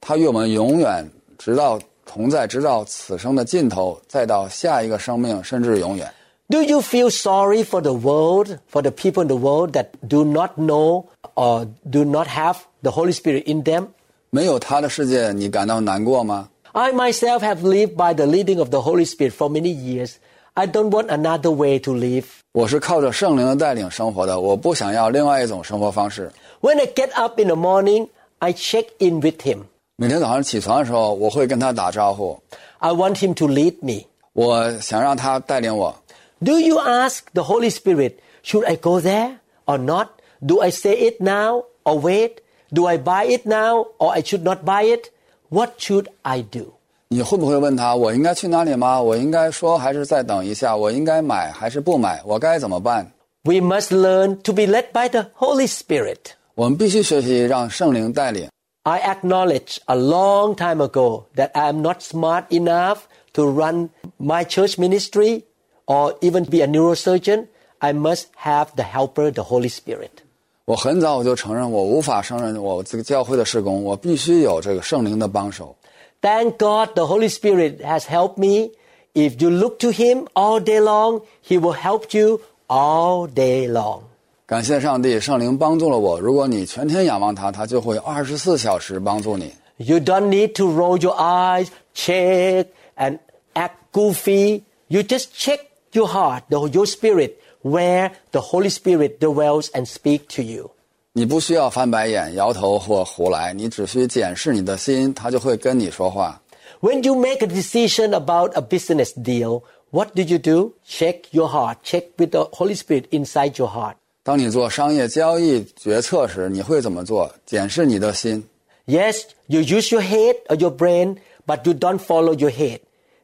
[0.01, 1.09] 他与我们永远
[1.39, 6.09] 直到同在，直到此生的尽头，再到下一个生命，甚至永远。
[6.49, 10.25] Do you feel sorry for the world, for the people in the world that do
[10.25, 13.89] not know or do not have the Holy Spirit in them?
[14.35, 16.49] 没有他的世界，你感到难过吗？
[16.73, 20.13] I myself have lived by the leading of the Holy Spirit for many years.
[20.55, 22.25] I don't want another way to live.
[22.53, 26.31] 我是靠着圣灵的带领生活的，我不想要另外一种生活方式。
[26.61, 28.09] When I get up in the morning,
[28.39, 29.65] I check in with Him.
[29.97, 32.41] 每天早上起床的时候，我会跟他打招呼，
[32.79, 34.07] I want Him to lead me.
[34.33, 35.95] 我想让他带领我。
[36.43, 40.09] Do you ask the Holy Spirit, should I go there or not?
[40.41, 42.37] Do I say it now or wait?
[42.75, 45.11] Do I buy it now or I should not buy it?
[45.49, 46.75] What should I do?
[47.09, 49.03] 你会不会问他，我应该去哪里吗？
[49.03, 50.77] 我应该说还是再等一下？
[50.77, 52.23] 我应该买还是不买？
[52.25, 53.11] 我该怎么办？
[53.43, 56.35] We must learn to be led by the Holy Spirit.
[56.55, 58.49] 我们必须学习让圣灵带领。
[58.85, 63.01] I acknowledge a long time ago that I am not smart enough
[63.33, 65.43] to run my church ministry
[65.87, 67.49] or even be a neurosurgeon.
[67.79, 70.23] I must have the helper, the Holy Spirit.
[70.65, 75.75] 我很早我就承认，我无法胜任我这个教会的事工，我必须有这个圣灵的帮手。
[76.21, 78.71] Thank God the Holy Spirit has helped me.
[79.15, 84.03] If you look to Him all day long, He will help you all day long.
[84.47, 86.21] 感谢上帝，圣灵帮助了我。
[86.21, 89.53] 如果你全天仰望他，他就会二十四小时帮助你。
[89.79, 92.67] You don't need to roll your eyes, check,
[92.97, 93.19] and
[93.55, 94.63] act goofy.
[94.89, 95.61] You just check
[95.93, 97.33] your heart, the, your spirit,
[97.65, 100.71] where the Holy Spirit dwells and speak to you.
[101.13, 106.41] 你不需要翻白眼、摇头或胡来，你只需检视你的心，他就会跟你说话。
[106.81, 110.75] When you make a decision about a business deal, what do you do?
[110.87, 111.79] Check your heart.
[111.83, 113.95] Check with the Holy Spirit inside your heart.
[114.23, 117.31] 当你做商业交易决策时，你会怎么做？
[117.45, 118.47] 检视你的心。
[118.87, 121.17] Yes, you use your head or your brain,
[121.47, 122.81] but you don't follow your head.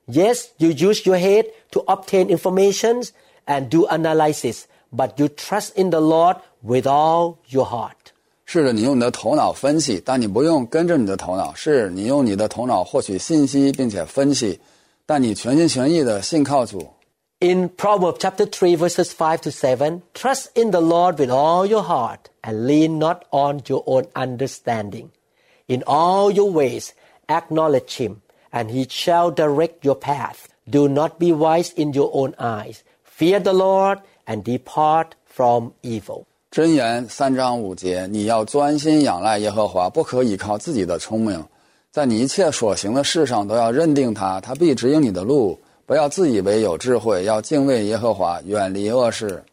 [0.07, 3.07] Yes, you use your head to obtain information
[3.46, 8.12] and do analysis, but you trust in the Lord with all your heart.
[8.44, 11.52] 是的，你用你的头脑分析，但你不用跟着你的头脑。
[11.54, 14.61] 是你用你的头脑获取信息并且分析，
[15.04, 16.88] 但你全心全意的信靠主。
[17.40, 21.82] In Proverbs chapter 3 verses 5 to 7, trust in the Lord with all your
[21.82, 25.11] heart and lean not on your own understanding.
[25.66, 26.92] In all your ways
[27.28, 30.48] acknowledge him and he shall direct your path.
[30.70, 32.82] Do not be wise in your own eyes.
[33.20, 36.24] Fear the Lord and depart from evil.
[36.50, 41.44] 箴言三章五节，你要专心仰赖耶和华，不可倚靠自己的聪明，
[41.90, 45.59] 在你一切所行的事上都要认定他，他必指引你的路。
[45.84, 49.44] 不要自以为有智慧，要敬畏耶和华，远离恶事。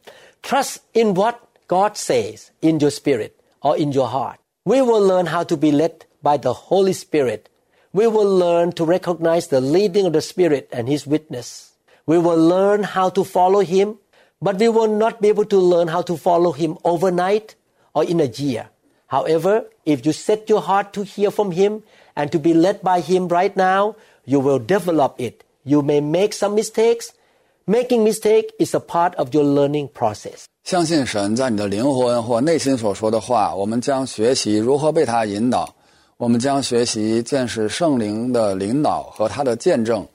[0.41, 1.35] Trust in what
[1.67, 3.31] God says in your spirit
[3.61, 4.37] or in your heart.
[4.63, 7.43] We will learn how to be led by the Holy Spirit.
[7.91, 11.66] We will learn to recognize the leading of the Spirit and His witness.
[12.07, 13.97] We will learn how to follow Him,
[14.41, 17.55] but we will not be able to learn how to follow Him overnight
[17.93, 18.69] or in a year.
[19.07, 21.83] However, if you set your heart to hear from Him
[22.15, 23.95] and to be led by Him right now,
[24.25, 25.43] you will develop it.
[25.63, 27.13] You may make some mistakes.
[27.65, 30.45] Making mistake is a part of your learning process.
[30.65, 35.73] 相信神在你的灵魂或内心所说的话，我们将学习如何被他引导，
[36.17, 40.05] 我们将学习见识圣灵的领导和他的见证，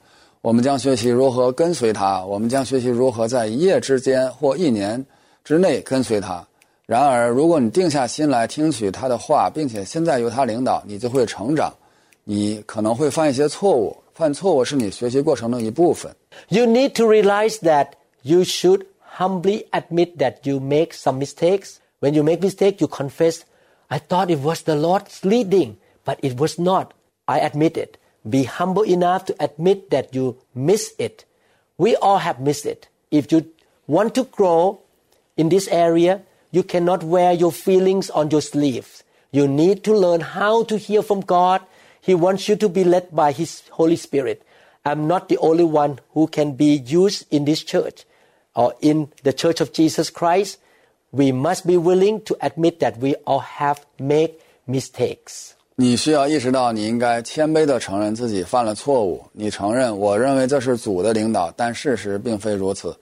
[0.43, 5.05] 我们将学习如何跟随他，我们将学习如何在一夜之间或一年
[5.43, 6.45] 之内跟随他。
[6.85, 11.73] 然而，如果你定下心来听取他的话，并且现在由他领导，你就会成长。
[12.23, 16.11] 你可能会犯一些错误，犯错误是你学习过程的一部分。
[16.47, 17.89] You need to realize that
[18.21, 18.85] you should
[19.17, 21.75] humbly admit that you make some mistakes.
[21.99, 23.41] When you make mistake, you confess,
[23.87, 25.75] I thought it was the Lord's leading,
[26.05, 26.91] but it was not.
[27.25, 27.97] I admit it.
[28.28, 31.24] Be humble enough to admit that you miss it.
[31.76, 32.88] We all have missed it.
[33.10, 33.50] If you
[33.86, 34.80] want to grow
[35.36, 39.02] in this area, you cannot wear your feelings on your sleeves.
[39.32, 41.60] You need to learn how to hear from God.
[42.00, 44.46] He wants you to be led by His Holy Spirit.
[44.84, 48.04] I'm not the only one who can be used in this church
[48.54, 50.58] or in the church of Jesus Christ.
[51.10, 54.34] We must be willing to admit that we all have made
[54.66, 55.53] mistakes.
[55.76, 59.20] 你需要意识到，你应该谦卑地承认自己犯了错误。
[59.32, 62.96] 你承认，我认为这是主的领导，但事实并非如此。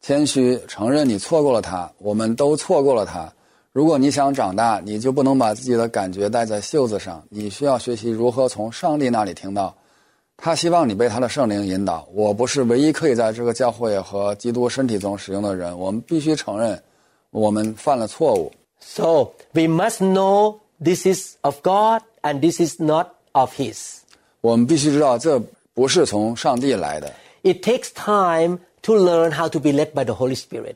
[0.00, 3.32] 谦虚承认你错过了他，我们都错过了他。
[3.72, 7.22] 如果你想长大，你就不能把自己的感觉戴在袖子上。
[7.28, 9.72] 你需要学习如何从上帝那里听到。
[10.36, 12.08] 他希望你被他的圣灵引导。
[12.12, 15.78] 我不是唯一可以在这个教会和基督身体中使用的人。
[15.78, 16.82] 我们必须承认，
[17.30, 18.50] 我们犯了错误。
[18.80, 23.99] So we must know this is of God and this is not of His.
[24.41, 25.41] 我们必须知道，这
[25.73, 27.13] 不是从上帝来的。
[27.43, 30.75] It takes time to learn how to be led by the Holy Spirit.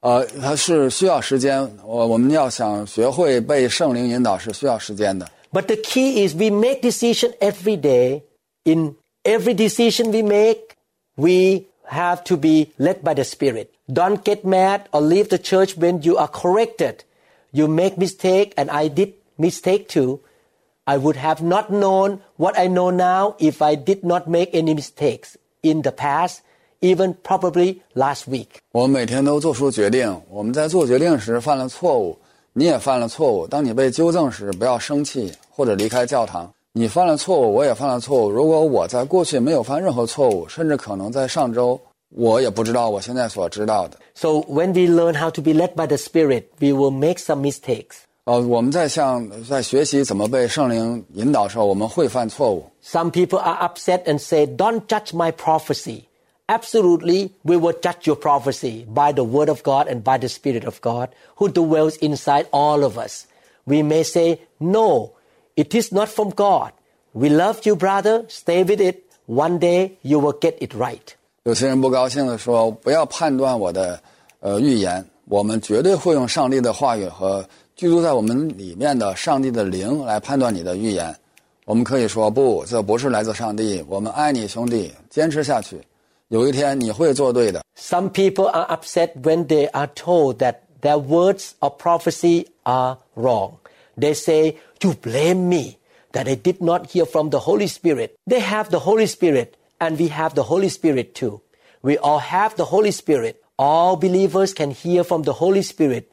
[0.00, 1.78] 呃，它是需要时间。
[1.84, 5.30] 我我们要想学会被圣灵引导，是需要时间的。
[5.52, 8.22] But the key is we make decision every day.
[8.64, 10.76] In every decision we make,
[11.16, 13.68] we have to be led by the Spirit.
[13.88, 17.04] Don't get mad or leave the church when you are corrected.
[17.52, 20.20] You make mistake and I did mistake too.
[20.88, 24.74] I would have not known what I know now if I did not make any
[24.74, 26.40] mistakes in the past,
[26.82, 28.60] even probably last week.
[28.72, 32.18] 我们每天都做出决定，我们在做决定时犯了错误，
[32.52, 33.46] 你也犯了错误。
[33.46, 36.52] 当你被纠正时，不要生气或者离开教堂。
[36.72, 38.30] 你犯了错误，我也犯了错误。
[38.30, 43.96] 如果我在过去没有犯任何错误，甚至可能在上周，我也不知道我现在所知道的。
[44.14, 47.40] So when we learn how to be led by the Spirit, we will make some
[47.40, 48.02] mistakes.
[48.24, 52.64] 呃，我们在向在学习怎么被圣灵引导的时候，我们会犯错误。
[52.82, 56.04] Some people are upset and say, Don't judge my prophecy.
[56.46, 60.64] Absolutely, we will judge your prophecy by the Word of God and by the Spirit
[60.64, 63.26] of God who dwells inside all of us.
[63.66, 65.12] We may say, No,
[65.56, 66.72] it is not from God.
[67.12, 68.24] We love you, brother.
[68.28, 69.04] Stay with it.
[69.26, 71.14] One day you will get it right.
[71.44, 74.00] 有些人不高兴的说：“不要判断我的
[74.40, 77.46] 呃预言，我们绝对会用上帝的话语和
[77.78, 81.14] 居住在我们里面的上帝的灵来判断你的预言。”
[81.66, 83.82] 我们可以说：“不，这不是来自上帝。
[83.88, 85.80] 我们爱你，兄弟，坚持下去，
[86.28, 87.64] 有一天你会做对的。
[87.74, 93.52] Some people are upset when they are told that their words of prophecy are wrong.
[93.96, 95.78] They say, You blame me
[96.12, 98.18] that I did not hear from the Holy Spirit.
[98.26, 101.40] They have the Holy Spirit, and we have the Holy Spirit too.
[101.80, 103.42] We all have the Holy Spirit.
[103.58, 106.12] All believers can hear from the Holy Spirit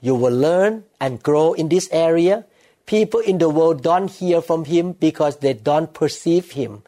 [0.00, 2.44] you will learn and grow in this area.
[2.86, 6.82] People in the world don't hear from Him because they don't perceive Him.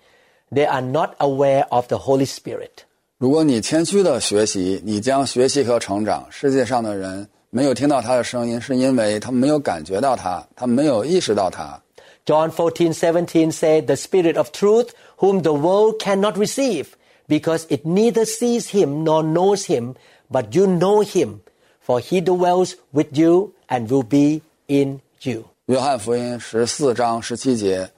[0.51, 2.85] They are not aware of the Holy Spirit.
[3.19, 6.27] 如果你谦虚的学习，你将学习和成长。
[6.31, 11.81] 世界上的人没有听到他的声音，是因为他们没有感觉到他，他们没有意识到他。
[12.27, 16.97] John 14, 17 said, The Spirit of truth, whom the world cannot receive,
[17.29, 19.95] because it neither sees Him nor knows Him,
[20.31, 21.41] but you know Him,
[21.87, 25.45] for He dwells with you and will be in you.
[25.67, 27.89] 约翰福音十四章十七节，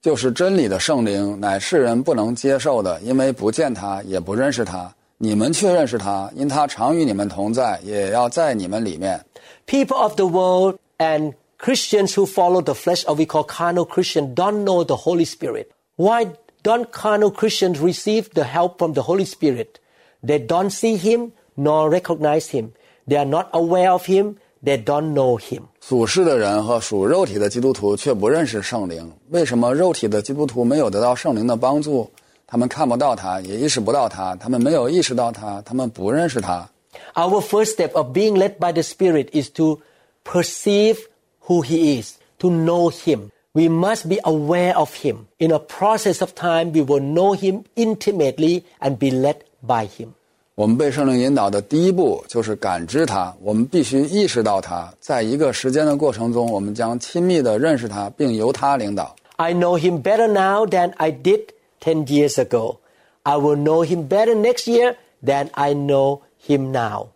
[0.00, 4.92] 就是真理的圣灵，乃世人不能接受的，因为不见他，也不认识他。
[5.18, 9.24] 你们却认识他，因他常与你们同在，也要在你们里面。
[9.66, 14.34] People of the world and Christians who follow the flesh, or we call carnal Christian,
[14.34, 15.70] don't know the Holy Spirit.
[15.94, 16.26] Why
[16.64, 19.78] don't carnal Christians receive the help from the Holy Spirit?
[20.24, 22.72] They don't see Him nor recognize Him.
[23.06, 24.36] They are not aware of Him.
[24.64, 25.62] They don't know Him.
[25.80, 29.12] 属世的人和属肉体的基督徒却不认识圣灵。
[29.30, 32.08] 为什么肉体的基督徒没有得到圣灵的帮助？
[32.46, 36.68] 他们看不到他，也意识不到他，他们没有意识到他，他们不认识他。
[37.14, 39.80] Our first step of being led by the Spirit is to
[40.24, 40.98] perceive
[41.46, 43.30] who He is, to know Him.
[43.54, 45.26] We must be aware of Him.
[45.38, 50.14] In a process of time, we will know Him intimately and be led by Him.
[50.56, 54.92] 我们被圣灵引导的第一步就是感知他，我们必须意识到他。
[55.00, 59.16] 在一个时间的过程中，我们将亲密的认识他，并由他领导。
[59.36, 61.46] I know Him better now than I did
[61.80, 62.76] 10 years ago.
[63.22, 67.08] I will know Him better next year than I know Him now.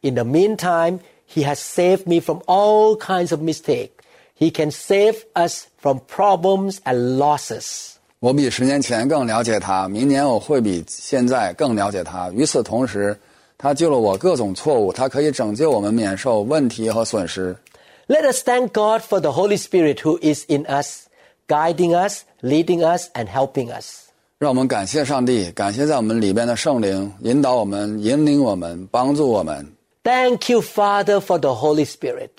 [0.00, 4.04] In the meantime, He has saved me from all kinds of mistakes.
[4.36, 7.97] He can save us from problems and losses.
[8.20, 12.30] 我比十年前更了解他，明年我会比现在更了解他。
[12.30, 13.14] 与此同时，
[13.58, 17.54] 他救了我各种错误，他可以拯救我们免受问题和损失。
[18.08, 21.06] Let us thank God for the Holy Spirit who is in us,
[21.48, 24.04] guiding us, leading us, and helping us.
[24.38, 29.66] 让我们感谢上帝，感谢在我们里边的圣灵，引导我们、引领我们、帮助我们。
[30.02, 32.30] Thank you, Father, for the Holy Spirit.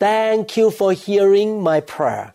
[0.00, 2.32] Thank you for hearing my prayer.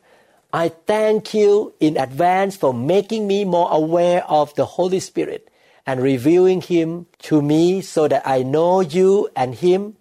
[0.51, 5.49] I thank you in advance for making me more aware of the Holy Spirit
[5.85, 9.95] and revealing Him to me so that I know you and Him.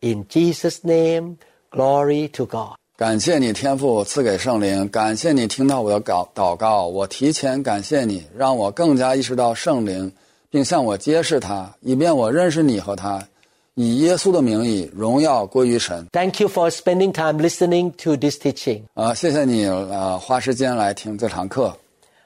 [0.00, 1.36] In Jesus' name,
[1.70, 2.76] Glory to God.
[2.96, 10.12] 感谢你天父赐给圣灵，感谢你听到我的祷祷告，我提前感谢你，让我更加意识到圣灵，
[10.50, 13.26] 并向我揭示它，以便我认识你和他。
[13.74, 16.06] 以耶稣的名义，荣耀归于神。
[16.12, 18.82] Thank you for spending time listening to this teaching.
[18.94, 21.74] 啊、谢谢你呃花时间来听这堂课。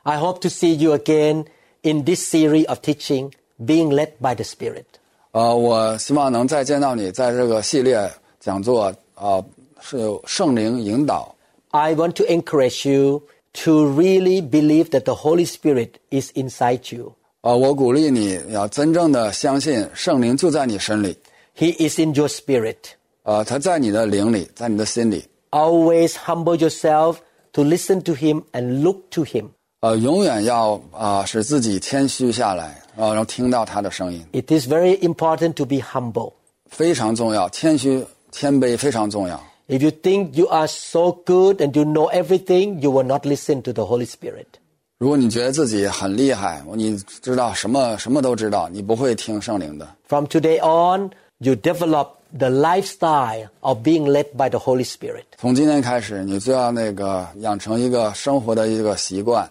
[0.03, 1.45] I hope to see you again
[1.83, 4.85] in this series of teaching, being led by the Spirit.
[5.33, 8.11] 呃，我希望能再见到你，在这个系列
[8.41, 9.45] 讲座，呃，
[9.81, 11.35] 是有圣灵引导。
[11.70, 13.22] I want to encourage you
[13.64, 17.12] to really believe that the Holy Spirit is inside you.
[17.43, 21.16] 呃，我鼓励你要真正的相信圣灵就在你身里，
[21.59, 22.77] He is in your spirit.
[23.22, 27.16] 呃，他在你的灵里，在你的心里， Always humble yourself
[27.53, 29.51] to listen to Him and look to Him.
[29.81, 36.33] 呃，永远要啊、使自己谦虚下来，呃，然后听到他的声音， It is very important to be humble.
[36.70, 39.41] 非常重要，谦虚谦卑非常重要。
[39.68, 43.62] If you think you are so good and you know everything, you will not listen
[43.62, 44.47] to the Holy Spirit.
[44.99, 49.87] 如果你觉得自己很厉害，你知道什么什么都知道，你不会听圣灵的。
[50.09, 55.25] From today on, you develop the lifestyle of being led by the Holy Spirit.
[55.39, 59.49] 从今天开始，你就要那个养成一个生活的一个习惯，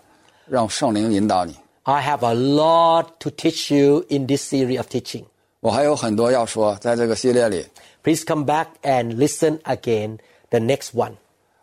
[0.48, 1.56] 让圣灵引导你。
[1.84, 5.26] I have a lot to teach you in this series of teaching.
[5.60, 7.66] 我还有很多要说，在这个系列里，
[8.04, 10.18] Please come back and listen again
[10.50, 11.14] the next one.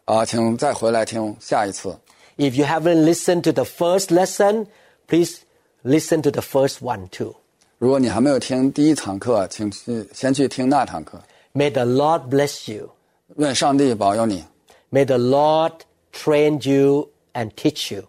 [0.06, 1.96] 啊、请再回来听下一次。
[2.36, 4.66] If you haven't listened to the first lesson,
[5.06, 5.40] please
[5.84, 7.34] listen to the first one too.
[7.77, 11.21] 如果你还没有听第一堂课，请去先去听那堂课。
[11.53, 12.89] May the Lord bless you.
[13.37, 14.43] 愿上帝保佑你
[14.91, 15.73] ，May the Lord
[16.13, 18.03] train you and teach you.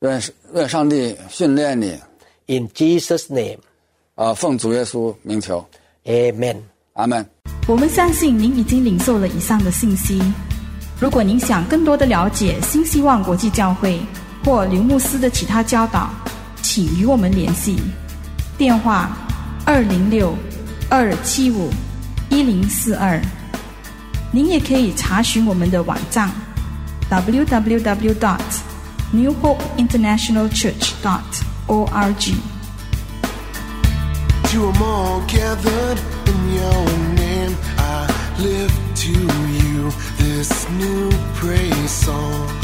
[0.00, 0.20] 愿
[0.52, 1.98] 愿上帝训练你。
[2.46, 3.58] In Jesus' name,
[4.16, 5.64] 啊、奉主耶稣名求
[6.04, 6.56] ，amen.
[6.94, 7.24] 阿门。
[7.66, 10.20] 我们相信您已经领受了以上的信息。
[11.00, 13.98] 如果您想更多的了解新希望国际教会
[14.44, 16.10] 或刘牧师的其他教导，
[16.62, 17.76] 请与我们联系。
[18.56, 19.10] 电话：
[19.64, 20.36] 二零六
[20.88, 21.70] 二七五
[22.30, 23.20] 一零四二。
[24.30, 26.30] 您也可以查询我们的网站
[27.10, 28.40] www dot
[29.12, 31.22] New Hope International Church dot
[31.66, 32.34] org。
[34.52, 36.86] To them all gathered in your
[37.16, 38.06] name, I
[38.38, 42.63] lift to you this new praise song.